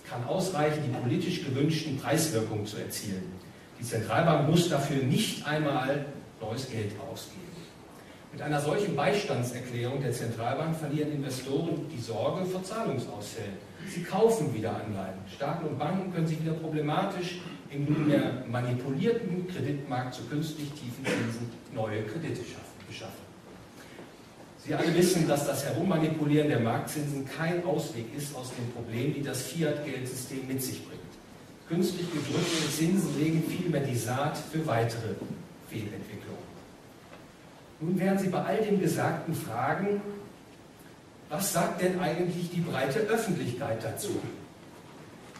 kann 0.08 0.24
ausreichen, 0.24 0.82
die 0.86 0.94
politisch 0.94 1.44
gewünschten 1.44 1.98
Preiswirkungen 1.98 2.66
zu 2.66 2.76
erzielen. 2.76 3.32
Die 3.80 3.84
Zentralbank 3.84 4.48
muss 4.48 4.68
dafür 4.68 5.02
nicht 5.02 5.46
einmal 5.46 6.04
neues 6.40 6.68
Geld 6.70 6.92
ausgeben. 7.10 7.41
Mit 8.32 8.40
einer 8.40 8.60
solchen 8.60 8.96
Beistandserklärung 8.96 10.00
der 10.00 10.12
Zentralbank 10.12 10.74
verlieren 10.74 11.12
Investoren 11.12 11.86
die 11.94 12.00
Sorge 12.00 12.46
vor 12.46 12.64
Zahlungsausfällen. 12.64 13.58
Sie 13.86 14.02
kaufen 14.02 14.54
wieder 14.54 14.70
Anleihen. 14.70 15.18
Staaten 15.34 15.66
und 15.66 15.78
Banken 15.78 16.12
können 16.14 16.26
sich 16.26 16.40
wieder 16.40 16.54
problematisch 16.54 17.40
im 17.70 17.84
nunmehr 17.84 18.42
manipulierten 18.50 19.46
Kreditmarkt 19.48 20.14
zu 20.14 20.22
künstlich 20.24 20.70
tiefen 20.70 21.04
Zinsen 21.04 21.50
neue 21.74 22.04
Kredite 22.04 22.40
beschaffen. 22.88 23.32
Sie 24.64 24.74
alle 24.74 24.94
wissen, 24.94 25.28
dass 25.28 25.46
das 25.46 25.66
Herummanipulieren 25.66 26.48
der 26.48 26.60
Marktzinsen 26.60 27.26
kein 27.28 27.64
Ausweg 27.66 28.06
ist 28.16 28.34
aus 28.34 28.52
den 28.54 28.72
Problemen, 28.72 29.12
die 29.12 29.22
das 29.22 29.42
Fiat-Geldsystem 29.42 30.46
mit 30.48 30.62
sich 30.62 30.86
bringt. 30.86 31.00
Künstlich 31.68 32.06
gedrückte 32.10 32.70
Zinsen 32.70 33.18
legen 33.18 33.42
vielmehr 33.46 33.82
die 33.82 33.96
Saat 33.96 34.38
für 34.38 34.66
weitere 34.66 35.16
Fehlentwicklungen. 35.68 36.11
Nun 37.82 37.98
werden 37.98 38.18
Sie 38.18 38.28
bei 38.28 38.40
all 38.40 38.58
dem 38.58 38.80
Gesagten 38.80 39.34
fragen, 39.34 40.00
was 41.28 41.52
sagt 41.52 41.82
denn 41.82 41.98
eigentlich 41.98 42.50
die 42.50 42.60
breite 42.60 43.00
Öffentlichkeit 43.00 43.82
dazu? 43.82 44.20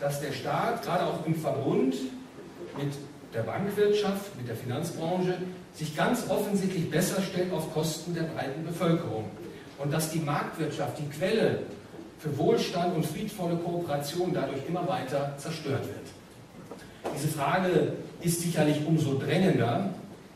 Dass 0.00 0.20
der 0.20 0.32
Staat, 0.32 0.82
gerade 0.82 1.06
auch 1.06 1.24
im 1.24 1.36
Verbund 1.36 1.94
mit 2.76 2.94
der 3.32 3.42
Bankwirtschaft, 3.42 4.36
mit 4.36 4.48
der 4.48 4.56
Finanzbranche, 4.56 5.36
sich 5.74 5.96
ganz 5.96 6.28
offensichtlich 6.28 6.90
besser 6.90 7.22
stellt 7.22 7.52
auf 7.52 7.72
Kosten 7.72 8.12
der 8.14 8.24
breiten 8.24 8.64
Bevölkerung. 8.64 9.26
Und 9.78 9.92
dass 9.92 10.10
die 10.10 10.18
Marktwirtschaft, 10.18 10.98
die 10.98 11.08
Quelle 11.16 11.60
für 12.18 12.36
Wohlstand 12.38 12.96
und 12.96 13.06
friedvolle 13.06 13.56
Kooperation 13.56 14.32
dadurch 14.34 14.66
immer 14.68 14.86
weiter 14.88 15.34
zerstört 15.38 15.84
wird. 15.86 17.14
Diese 17.14 17.28
Frage 17.28 17.92
ist 18.20 18.40
sicherlich 18.40 18.84
umso 18.86 19.18
drängender, 19.18 19.90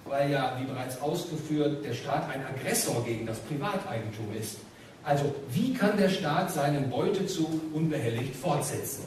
weil 0.08 0.30
ja, 0.30 0.56
wie 0.58 0.64
bereits 0.64 1.00
ausgeführt, 1.00 1.84
der 1.84 1.94
Staat 1.94 2.28
ein 2.30 2.44
Aggressor 2.44 3.04
gegen 3.04 3.26
das 3.26 3.38
Privateigentum 3.40 4.26
ist. 4.38 4.58
Also 5.04 5.34
wie 5.50 5.72
kann 5.74 5.96
der 5.96 6.08
Staat 6.08 6.52
seinen 6.52 6.90
Beutezug 6.90 7.60
unbehelligt 7.72 8.34
fortsetzen? 8.34 9.04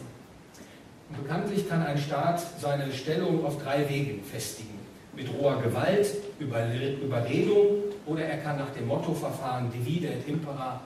Und 1.10 1.24
bekanntlich 1.24 1.68
kann 1.68 1.86
ein 1.86 1.98
Staat 1.98 2.42
seine 2.60 2.92
Stellung 2.94 3.46
auf 3.46 3.62
drei 3.62 3.88
Wegen 3.90 4.24
festigen. 4.24 4.80
Mit 5.16 5.28
roher 5.34 5.62
Gewalt, 5.62 6.08
Überredung 6.40 7.68
oder 8.06 8.24
er 8.24 8.38
kann 8.38 8.58
nach 8.58 8.70
dem 8.72 8.88
Mottoverfahren 8.88 9.72
divide 9.72 10.08
et 10.08 10.28
impera 10.28 10.80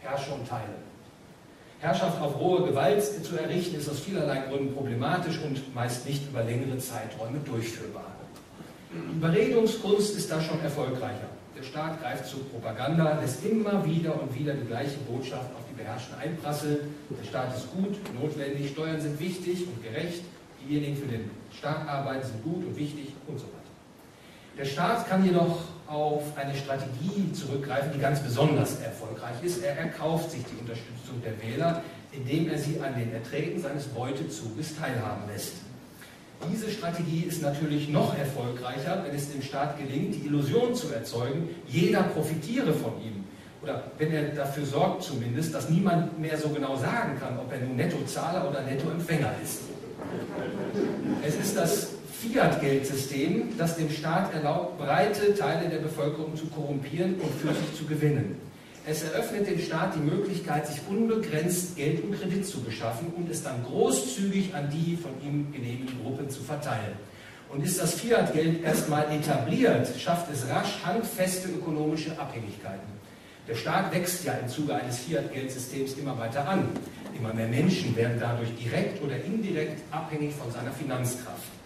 herrsche 0.00 0.32
und 0.32 0.48
teile. 0.48 0.74
Herrschaft 1.80 2.20
auf 2.20 2.38
rohe 2.38 2.64
Gewalt 2.64 3.02
zu 3.02 3.36
errichten 3.36 3.76
ist 3.76 3.88
aus 3.88 4.00
vielerlei 4.00 4.38
Gründen 4.48 4.74
problematisch 4.74 5.38
und 5.44 5.74
meist 5.74 6.06
nicht 6.06 6.28
über 6.28 6.42
längere 6.44 6.78
Zeiträume 6.78 7.38
durchführbar. 7.40 8.11
Überredungskunst 8.92 10.16
ist 10.16 10.30
da 10.30 10.40
schon 10.40 10.60
erfolgreicher. 10.60 11.28
Der 11.56 11.62
Staat 11.62 12.00
greift 12.00 12.26
zur 12.26 12.48
Propaganda, 12.50 13.18
lässt 13.20 13.44
immer 13.44 13.84
wieder 13.84 14.20
und 14.20 14.34
wieder 14.34 14.54
die 14.54 14.66
gleiche 14.66 14.98
Botschaft 15.08 15.54
auf 15.54 15.62
die 15.70 15.74
Beherrschten 15.74 16.14
einprasseln. 16.18 16.78
Der 17.10 17.26
Staat 17.26 17.56
ist 17.56 17.70
gut, 17.72 17.96
notwendig, 18.20 18.70
Steuern 18.70 19.00
sind 19.00 19.18
wichtig 19.20 19.66
und 19.66 19.82
gerecht, 19.82 20.24
diejenigen 20.66 20.96
für 20.96 21.06
den 21.06 21.30
Staat 21.56 21.88
arbeiten 21.88 22.26
sind 22.26 22.42
gut 22.42 22.66
und 22.66 22.76
wichtig 22.76 23.12
und 23.26 23.38
so 23.38 23.44
weiter. 23.46 23.62
Der 24.58 24.64
Staat 24.64 25.08
kann 25.08 25.24
jedoch 25.24 25.58
auf 25.86 26.36
eine 26.36 26.54
Strategie 26.54 27.32
zurückgreifen, 27.32 27.92
die 27.94 28.00
ganz 28.00 28.20
besonders 28.20 28.80
erfolgreich 28.80 29.42
ist. 29.42 29.62
Er 29.62 29.76
erkauft 29.76 30.30
sich 30.30 30.42
die 30.44 30.60
Unterstützung 30.60 31.22
der 31.22 31.40
Wähler, 31.42 31.82
indem 32.12 32.50
er 32.50 32.58
sie 32.58 32.80
an 32.80 32.98
den 32.98 33.12
Erträgen 33.12 33.60
seines 33.60 33.86
Beutezuges 33.86 34.76
teilhaben 34.76 35.26
lässt. 35.32 35.54
Diese 36.50 36.70
Strategie 36.70 37.24
ist 37.28 37.42
natürlich 37.42 37.88
noch 37.88 38.16
erfolgreicher, 38.18 39.04
wenn 39.06 39.14
es 39.14 39.30
dem 39.30 39.42
Staat 39.42 39.78
gelingt, 39.78 40.14
die 40.16 40.26
Illusion 40.26 40.74
zu 40.74 40.92
erzeugen, 40.92 41.48
jeder 41.68 42.02
profitiere 42.02 42.72
von 42.72 42.92
ihm. 43.02 43.24
Oder 43.62 43.84
wenn 43.98 44.12
er 44.12 44.24
dafür 44.30 44.66
sorgt 44.66 45.04
zumindest, 45.04 45.54
dass 45.54 45.70
niemand 45.70 46.18
mehr 46.18 46.36
so 46.36 46.48
genau 46.48 46.76
sagen 46.76 47.18
kann, 47.20 47.38
ob 47.38 47.52
er 47.52 47.60
nun 47.60 47.76
Nettozahler 47.76 48.48
oder 48.48 48.62
Nettoempfänger 48.62 49.32
ist. 49.42 49.60
Es 51.24 51.36
ist 51.36 51.56
das 51.56 51.90
Fiat-Geldsystem, 52.20 53.56
das 53.56 53.76
dem 53.76 53.90
Staat 53.90 54.34
erlaubt, 54.34 54.78
breite 54.78 55.34
Teile 55.34 55.68
der 55.68 55.78
Bevölkerung 55.78 56.36
zu 56.36 56.46
korrumpieren 56.46 57.14
und 57.14 57.32
für 57.40 57.54
sich 57.54 57.76
zu 57.76 57.84
gewinnen. 57.84 58.36
Es 58.84 59.04
eröffnet 59.04 59.46
dem 59.46 59.60
Staat 59.60 59.94
die 59.94 60.00
Möglichkeit, 60.00 60.66
sich 60.66 60.80
unbegrenzt 60.88 61.76
Geld 61.76 62.02
und 62.02 62.18
Kredit 62.18 62.44
zu 62.44 62.60
beschaffen 62.62 63.12
und 63.16 63.30
es 63.30 63.44
dann 63.44 63.62
großzügig 63.62 64.52
an 64.54 64.68
die 64.70 64.96
von 64.96 65.12
ihm 65.24 65.52
genehmigten 65.52 66.02
Gruppen 66.02 66.28
zu 66.28 66.42
verteilen. 66.42 66.96
Und 67.48 67.64
ist 67.64 67.80
das 67.80 67.94
Fiat-Geld 67.94 68.64
erstmal 68.64 69.04
etabliert, 69.12 69.88
schafft 70.00 70.32
es 70.32 70.48
rasch 70.48 70.80
handfeste 70.84 71.48
ökonomische 71.50 72.18
Abhängigkeiten. 72.18 72.90
Der 73.46 73.54
Staat 73.54 73.94
wächst 73.94 74.24
ja 74.24 74.32
im 74.32 74.48
Zuge 74.48 74.74
eines 74.74 74.98
Fiat-Geldsystems 74.98 75.94
immer 75.94 76.18
weiter 76.18 76.48
an. 76.48 76.68
Immer 77.16 77.34
mehr 77.34 77.48
Menschen 77.48 77.94
werden 77.94 78.16
dadurch 78.18 78.50
direkt 78.56 79.00
oder 79.02 79.16
indirekt 79.22 79.80
abhängig 79.92 80.34
von 80.34 80.50
seiner 80.50 80.72
Finanzkraft. 80.72 81.61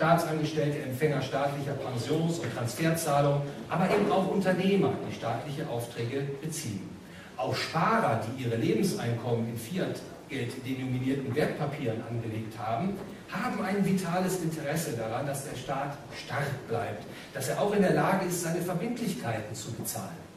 Staatsangestellte, 0.00 0.78
Empfänger 0.78 1.20
staatlicher 1.20 1.74
Pensions- 1.74 2.38
und 2.38 2.56
Transferzahlungen, 2.56 3.42
aber 3.68 3.84
eben 3.94 4.10
auch 4.10 4.28
Unternehmer, 4.28 4.94
die 5.06 5.14
staatliche 5.14 5.68
Aufträge 5.68 6.22
beziehen. 6.40 6.88
Auch 7.36 7.54
Sparer, 7.54 8.22
die 8.24 8.44
ihre 8.44 8.56
Lebenseinkommen 8.56 9.50
in 9.50 9.58
Fiat-Geld 9.58 10.52
denominierten 10.66 11.36
Wertpapieren 11.36 12.02
angelegt 12.08 12.54
haben, 12.58 12.94
haben 13.30 13.62
ein 13.62 13.84
vitales 13.84 14.40
Interesse 14.40 14.92
daran, 14.92 15.26
dass 15.26 15.44
der 15.44 15.58
Staat 15.58 15.98
stark 16.24 16.48
bleibt, 16.66 17.04
dass 17.34 17.50
er 17.50 17.60
auch 17.60 17.74
in 17.74 17.82
der 17.82 17.92
Lage 17.92 18.24
ist, 18.24 18.42
seine 18.42 18.62
Verbindlichkeiten 18.62 19.54
zu 19.54 19.70
bezahlen. 19.72 20.30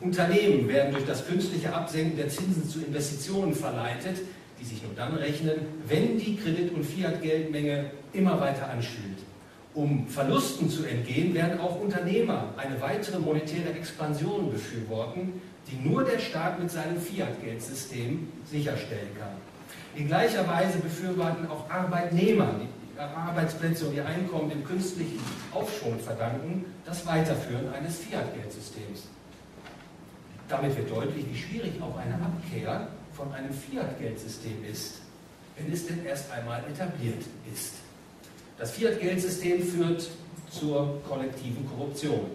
Unternehmen 0.00 0.66
werden 0.68 0.94
durch 0.94 1.04
das 1.04 1.26
künstliche 1.26 1.70
Absenken 1.70 2.16
der 2.16 2.30
Zinsen 2.30 2.66
zu 2.66 2.80
Investitionen 2.80 3.54
verleitet, 3.54 4.20
die 4.60 4.64
sich 4.64 4.82
nur 4.82 4.94
dann 4.94 5.14
rechnen, 5.14 5.54
wenn 5.86 6.18
die 6.18 6.36
Kredit- 6.36 6.72
und 6.72 6.84
Fiat-Geldmenge 6.84 7.90
immer 8.12 8.40
weiter 8.40 8.68
anschwillt. 8.70 9.18
Um 9.74 10.06
Verlusten 10.06 10.70
zu 10.70 10.84
entgehen, 10.84 11.34
werden 11.34 11.58
auch 11.58 11.80
Unternehmer 11.80 12.54
eine 12.56 12.80
weitere 12.80 13.18
monetäre 13.18 13.70
Expansion 13.74 14.52
befürworten, 14.52 15.40
die 15.68 15.88
nur 15.88 16.04
der 16.04 16.20
Staat 16.20 16.60
mit 16.60 16.70
seinem 16.70 17.00
Fiat-Geldsystem 17.00 18.28
sicherstellen 18.44 19.10
kann. 19.18 19.34
In 19.96 20.06
gleicher 20.06 20.46
Weise 20.46 20.78
befürworten 20.78 21.48
auch 21.48 21.68
Arbeitnehmer, 21.68 22.54
die 22.60 22.94
ihre 22.94 23.08
Arbeitsplätze 23.16 23.86
und 23.86 23.96
ihr 23.96 24.06
Einkommen 24.06 24.50
dem 24.50 24.64
künstlichen 24.64 25.18
Aufschwung 25.52 25.98
verdanken, 25.98 26.64
das 26.84 27.04
Weiterführen 27.06 27.72
eines 27.72 27.98
Fiat-Geldsystems. 27.98 29.08
Damit 30.48 30.76
wird 30.76 30.90
deutlich, 30.90 31.24
wie 31.32 31.36
schwierig 31.36 31.72
auch 31.80 31.96
eine 31.96 32.14
Abkehr 32.14 32.88
von 33.16 33.32
einem 33.32 33.52
Fiat-Geldsystem 33.52 34.64
ist, 34.70 34.94
wenn 35.56 35.72
es 35.72 35.86
denn 35.86 36.04
erst 36.04 36.30
einmal 36.32 36.62
etabliert 36.70 37.22
ist. 37.52 37.74
Das 38.58 38.72
Fiat-Geldsystem 38.72 39.62
führt 39.62 40.08
zur 40.50 41.00
kollektiven 41.08 41.68
Korruption. 41.68 42.26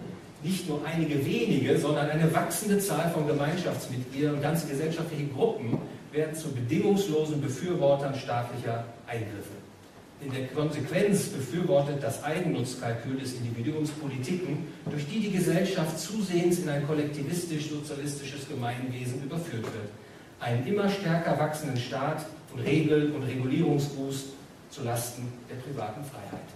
Nicht 0.43 0.67
nur 0.69 0.85
einige 0.85 1.25
wenige, 1.25 1.77
sondern 1.77 2.09
eine 2.09 2.33
wachsende 2.33 2.79
Zahl 2.79 3.11
von 3.11 3.27
Gemeinschaftsmitgliedern 3.27 4.35
und 4.35 4.41
ganze 4.41 4.67
gesellschaftliche 4.67 5.27
Gruppen 5.27 5.77
werden 6.11 6.35
zu 6.35 6.51
bedingungslosen 6.51 7.41
Befürwortern 7.41 8.15
staatlicher 8.15 8.85
Eingriffe. 9.05 9.59
In 10.21 10.31
der 10.31 10.47
Konsequenz 10.47 11.27
befürwortet 11.27 12.03
das 12.03 12.23
Eigennutzkalkül 12.23 13.17
des 13.17 13.35
Individuums 13.35 13.89
Politiken, 13.91 14.67
durch 14.89 15.07
die 15.07 15.21
die 15.21 15.31
Gesellschaft 15.31 15.97
zusehends 15.97 16.59
in 16.59 16.67
ein 16.67 16.85
kollektivistisch-sozialistisches 16.85 18.49
Gemeinwesen 18.49 19.23
überführt 19.23 19.63
wird. 19.63 19.89
Einen 20.39 20.65
immer 20.65 20.89
stärker 20.89 21.37
wachsenden 21.37 21.77
Staat 21.77 22.25
und 22.53 22.61
Regel- 22.61 23.11
und 23.11 23.23
Regulierungsboost 23.23 24.27
zulasten 24.69 25.25
der 25.49 25.55
privaten 25.55 26.01
Freiheit. 26.03 26.47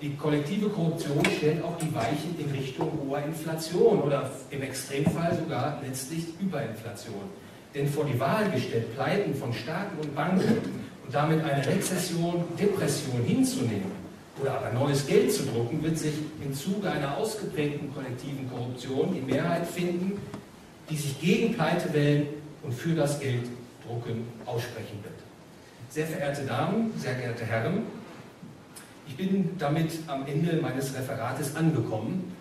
Die 0.00 0.16
kollektive 0.16 0.68
Korruption 0.68 1.24
stellt 1.36 1.62
auch 1.62 1.78
die 1.78 1.94
Weichen 1.94 2.34
in 2.38 2.50
Richtung 2.50 2.90
hoher 3.06 3.22
Inflation 3.22 4.02
oder 4.02 4.28
im 4.50 4.62
Extremfall 4.62 5.38
sogar 5.38 5.80
letztlich 5.86 6.24
Überinflation. 6.40 7.22
Denn 7.72 7.88
vor 7.88 8.04
die 8.04 8.18
Wahl 8.18 8.50
gestellt, 8.50 8.94
Pleiten 8.96 9.34
von 9.34 9.52
Staaten 9.52 9.96
und 10.00 10.14
Banken 10.14 10.58
und 11.06 11.14
damit 11.14 11.44
eine 11.44 11.64
Rezession, 11.64 12.44
Depression 12.58 13.22
hinzunehmen 13.24 13.92
oder 14.40 14.54
aber 14.54 14.72
neues 14.72 15.06
Geld 15.06 15.32
zu 15.32 15.44
drucken, 15.44 15.82
wird 15.84 15.98
sich 15.98 16.14
im 16.44 16.52
Zuge 16.52 16.90
einer 16.90 17.16
ausgeprägten 17.16 17.94
kollektiven 17.94 18.50
Korruption 18.50 19.14
die 19.14 19.32
Mehrheit 19.32 19.66
finden, 19.66 20.20
die 20.90 20.96
sich 20.96 21.20
gegen 21.20 21.54
Pleitewellen 21.54 22.41
und 22.62 22.72
für 22.72 22.94
das 22.94 23.20
Gelddrucken 23.20 24.26
aussprechen 24.46 24.98
wird. 25.02 25.14
Sehr 25.90 26.06
verehrte 26.06 26.44
Damen, 26.44 26.92
sehr 26.96 27.14
geehrte 27.14 27.44
Herren, 27.44 27.82
ich 29.12 29.16
bin 29.16 29.50
damit 29.58 29.90
am 30.06 30.26
Ende 30.26 30.58
meines 30.62 30.94
Referates 30.94 31.54
angekommen. 31.56 32.32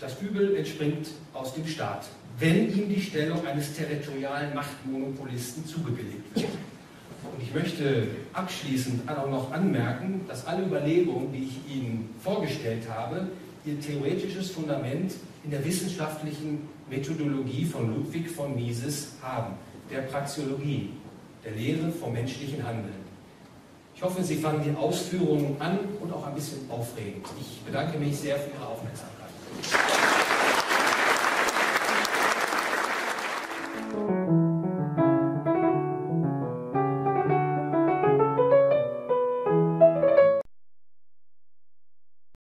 Das 0.00 0.20
Übel 0.20 0.56
entspringt 0.56 1.08
aus 1.32 1.54
dem 1.54 1.66
Staat, 1.66 2.06
wenn 2.38 2.76
ihm 2.76 2.88
die 2.88 3.00
Stellung 3.00 3.46
eines 3.46 3.74
territorialen 3.76 4.54
Machtmonopolisten 4.54 5.64
zugebilligt 5.66 6.24
wird. 6.34 6.46
Und 6.46 7.42
ich 7.42 7.54
möchte 7.54 8.08
abschließend 8.32 9.08
auch 9.08 9.30
noch 9.30 9.52
anmerken, 9.52 10.22
dass 10.26 10.46
alle 10.46 10.64
Überlegungen, 10.64 11.32
die 11.32 11.44
ich 11.44 11.76
Ihnen 11.76 12.08
vorgestellt 12.22 12.88
habe, 12.88 13.28
ihr 13.64 13.78
theoretisches 13.78 14.50
Fundament 14.50 15.12
in 15.44 15.50
der 15.50 15.64
wissenschaftlichen 15.64 16.68
Methodologie 16.90 17.64
von 17.64 17.94
Ludwig 17.94 18.28
von 18.28 18.54
Mises 18.54 19.12
haben, 19.22 19.54
der 19.90 20.02
Praxiologie, 20.02 20.90
der 21.44 21.52
Lehre 21.52 21.90
vom 21.92 22.12
menschlichen 22.12 22.66
Handeln. 22.66 23.00
Ich 23.94 24.02
hoffe, 24.02 24.22
Sie 24.24 24.36
fanden 24.36 24.64
die 24.64 24.76
Ausführungen 24.76 25.56
an 25.60 25.78
und 26.00 26.12
auch 26.12 26.26
ein 26.26 26.34
bisschen 26.34 26.68
aufregend. 26.70 27.26
Ich 27.40 27.60
bedanke 27.60 27.98
mich 27.98 28.18
sehr 28.18 28.36
für 28.36 28.50
Ihre 28.50 28.66
Aufmerksamkeit. 28.66 29.99